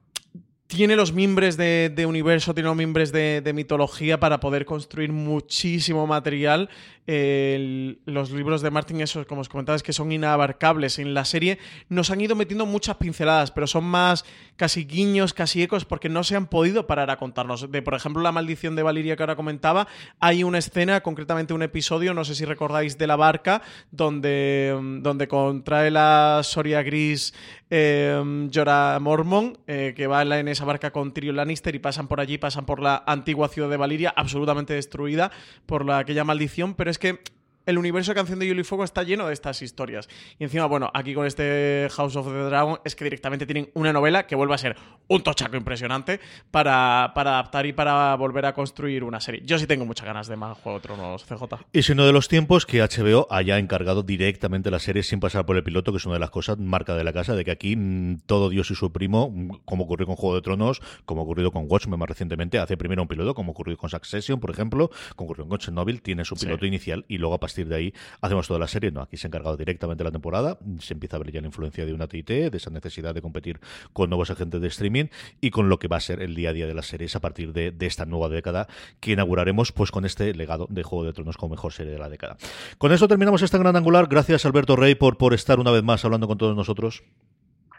[0.71, 5.11] tiene los mimbres de, de, universo, tiene los mimbres de, de, mitología para poder construir
[5.11, 6.69] muchísimo material.
[7.07, 10.99] Los libros de Martin, esos, como os comentaba, es que son inabarcables.
[10.99, 14.23] En la serie nos han ido metiendo muchas pinceladas, pero son más
[14.55, 17.71] casi guiños, casi ecos, porque no se han podido parar a contarnos.
[17.71, 19.87] De, por ejemplo, la maldición de Valiria que ahora comentaba,
[20.19, 25.27] hay una escena, concretamente un episodio, no sé si recordáis, de la barca, donde, donde
[25.27, 27.33] contrae la Soria Gris
[27.73, 32.19] eh, Jorah Mormont, eh, que va en esa barca con Tyrion Lannister y pasan por
[32.19, 35.31] allí, pasan por la antigua ciudad de Valiria, absolutamente destruida
[35.65, 37.19] por la, aquella maldición, pero es que
[37.65, 40.07] el universo de Canción de Hielo y Fuego está lleno de estas historias.
[40.39, 43.93] Y encima, bueno, aquí con este House of the Dragon es que directamente tienen una
[43.93, 44.75] novela que vuelve a ser
[45.07, 46.19] un tochaco impresionante
[46.51, 49.41] para, para adaptar y para volver a construir una serie.
[49.45, 51.43] Yo sí tengo muchas ganas de más Juego de Tronos CJ.
[51.73, 55.45] Y si uno de los tiempos que HBO haya encargado directamente la serie sin pasar
[55.45, 57.51] por el piloto, que es una de las cosas marca de la casa, de que
[57.51, 61.23] aquí mmm, todo Dios y su primo, mm, como ocurrió con Juego de Tronos, como
[61.23, 64.89] ocurrido con Watchmen más recientemente, hace primero un piloto, como ocurrió con Succession, por ejemplo,
[65.15, 66.67] como ocurrió con Chernobyl, tiene su piloto sí.
[66.67, 68.91] inicial y luego a partir de ahí hacemos toda la serie.
[68.91, 70.57] No, aquí se ha encargado directamente la temporada.
[70.79, 73.59] Se empieza a ver ya la influencia de una TIT, de esa necesidad de competir
[73.93, 75.05] con nuevos agentes de streaming
[75.41, 77.19] y con lo que va a ser el día a día de las series a
[77.19, 78.67] partir de, de esta nueva década
[78.99, 82.09] que inauguraremos pues con este legado de Juego de Tronos como mejor serie de la
[82.09, 82.37] década.
[82.77, 84.07] Con eso terminamos esta gran angular.
[84.07, 87.03] Gracias Alberto Rey por, por estar una vez más hablando con todos nosotros.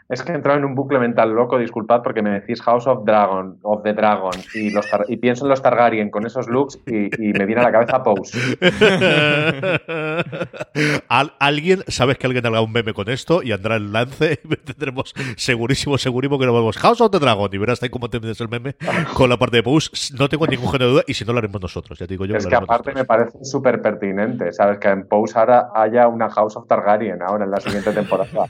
[0.09, 3.05] Es que he entrado en un bucle mental loco, disculpad, porque me decís House of
[3.05, 7.05] Dragon, of the Dragon, y, los y pienso en los Targaryen con esos looks y,
[7.23, 8.57] y me viene a la cabeza Pose.
[11.07, 14.55] Al, alguien, sabes que alguien haga un meme con esto y andará el lance y
[14.57, 18.19] tendremos segurísimo, segurísimo que nos vemos House of the Dragon y verás ahí cómo te
[18.19, 18.75] metes el meme
[19.13, 19.89] con la parte de Pose.
[20.19, 22.25] No tengo ningún género de duda y si no lo haremos nosotros, ya te digo
[22.25, 22.35] yo.
[22.35, 22.95] Es que aparte nosotros.
[22.95, 24.79] me parece súper pertinente, ¿sabes?
[24.79, 28.47] Que en Pose ahora haya una House of Targaryen ahora en la siguiente temporada.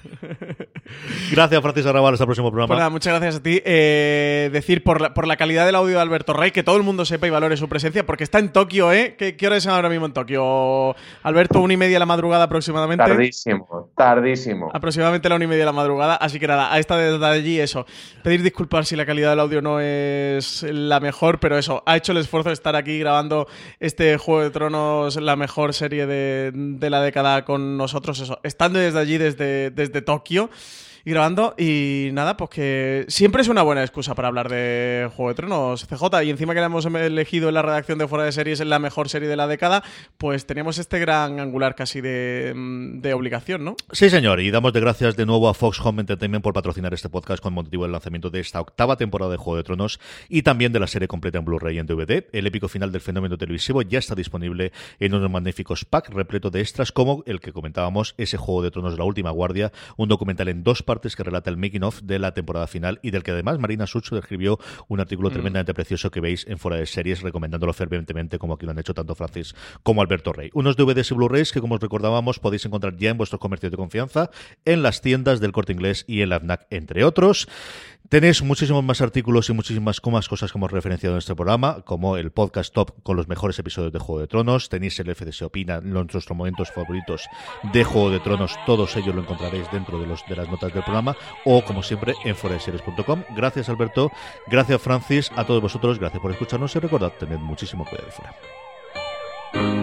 [1.32, 2.14] Gracias Gracias, Francis Arrabal.
[2.14, 2.74] Hasta el próximo programa.
[2.74, 3.62] Pues muchas gracias a ti.
[3.66, 6.84] Eh, decir por la, por la calidad del audio de Alberto Rey, que todo el
[6.84, 9.16] mundo sepa y valore su presencia, porque está en Tokio, ¿eh?
[9.18, 10.96] ¿Qué, qué hora es ahora mismo en Tokio?
[11.22, 13.04] Alberto, una y media de la madrugada aproximadamente.
[13.04, 14.72] Tardísimo, tardísimo.
[14.74, 16.16] Aproximadamente la una y media de la madrugada.
[16.16, 17.86] Así que nada, a esta desde allí eso.
[18.24, 22.14] Pedir disculpas si la calidad del audio no es la mejor, pero eso, ha hecho
[22.14, 23.48] el esfuerzo de estar aquí grabando
[23.82, 28.80] este Juego de Tronos, la mejor serie de, de la década con nosotros, eso, estando
[28.80, 30.50] desde allí, desde, desde Tokio
[31.06, 31.56] y grabando.
[31.58, 35.86] Y nada, pues que siempre es una buena excusa para hablar de Juego de Tronos
[35.86, 36.24] CJ.
[36.24, 38.80] Y encima que la hemos elegido en la redacción de Fuera de Series en la
[38.80, 39.84] mejor serie de la década,
[40.18, 43.76] pues teníamos este gran angular casi de, de obligación, ¿no?
[43.92, 44.40] Sí, señor.
[44.40, 47.54] Y damos de gracias de nuevo a Fox Home Entertainment por patrocinar este podcast con
[47.54, 50.00] motivo del lanzamiento de esta octava temporada de Juego de Tronos
[50.30, 52.26] y también de la serie completa en Blu-ray y en DVD.
[52.32, 56.62] El épico final del fenómeno televisivo ya está disponible en unos magníficos pack repleto de
[56.62, 60.64] extras como el que comentábamos, ese Juego de Tronos La Última Guardia, un documental en
[60.64, 63.60] dos partes que relata el making of de la temporada final y del que además
[63.60, 65.34] Marina Sucho escribió un artículo Mm.
[65.34, 68.94] tremendamente precioso que veis en Fuera de Series, recomendándolo fervientemente como aquí lo han hecho
[68.94, 70.50] tanto Francis como Alberto Rey.
[70.54, 73.78] Unos DVDs y Blu-rays que, como os recordábamos, podéis encontrar ya en vuestros comercios de
[73.78, 74.30] confianza,
[74.66, 77.48] en las tiendas del Corte Inglés y en la FNAC, entre otros.
[78.10, 82.18] Tenéis muchísimos más artículos y muchísimas más cosas que hemos referenciado en este programa, como
[82.18, 84.70] el podcast top con los mejores episodios de Juego de Tronos.
[84.70, 87.28] Tenéis el FDS Opina, nuestros momentos favoritos
[87.72, 88.56] de Juego de Tronos.
[88.66, 92.14] Todos ellos lo encontraréis dentro de, los, de las notas del programa o, como siempre,
[92.24, 93.24] en foradeseries.com.
[93.36, 94.12] Gracias, Alberto.
[94.48, 95.32] Gracias, Francis.
[95.36, 99.83] A todos vosotros, gracias por escucharnos y recordad, tened muchísimo cuidado fuera.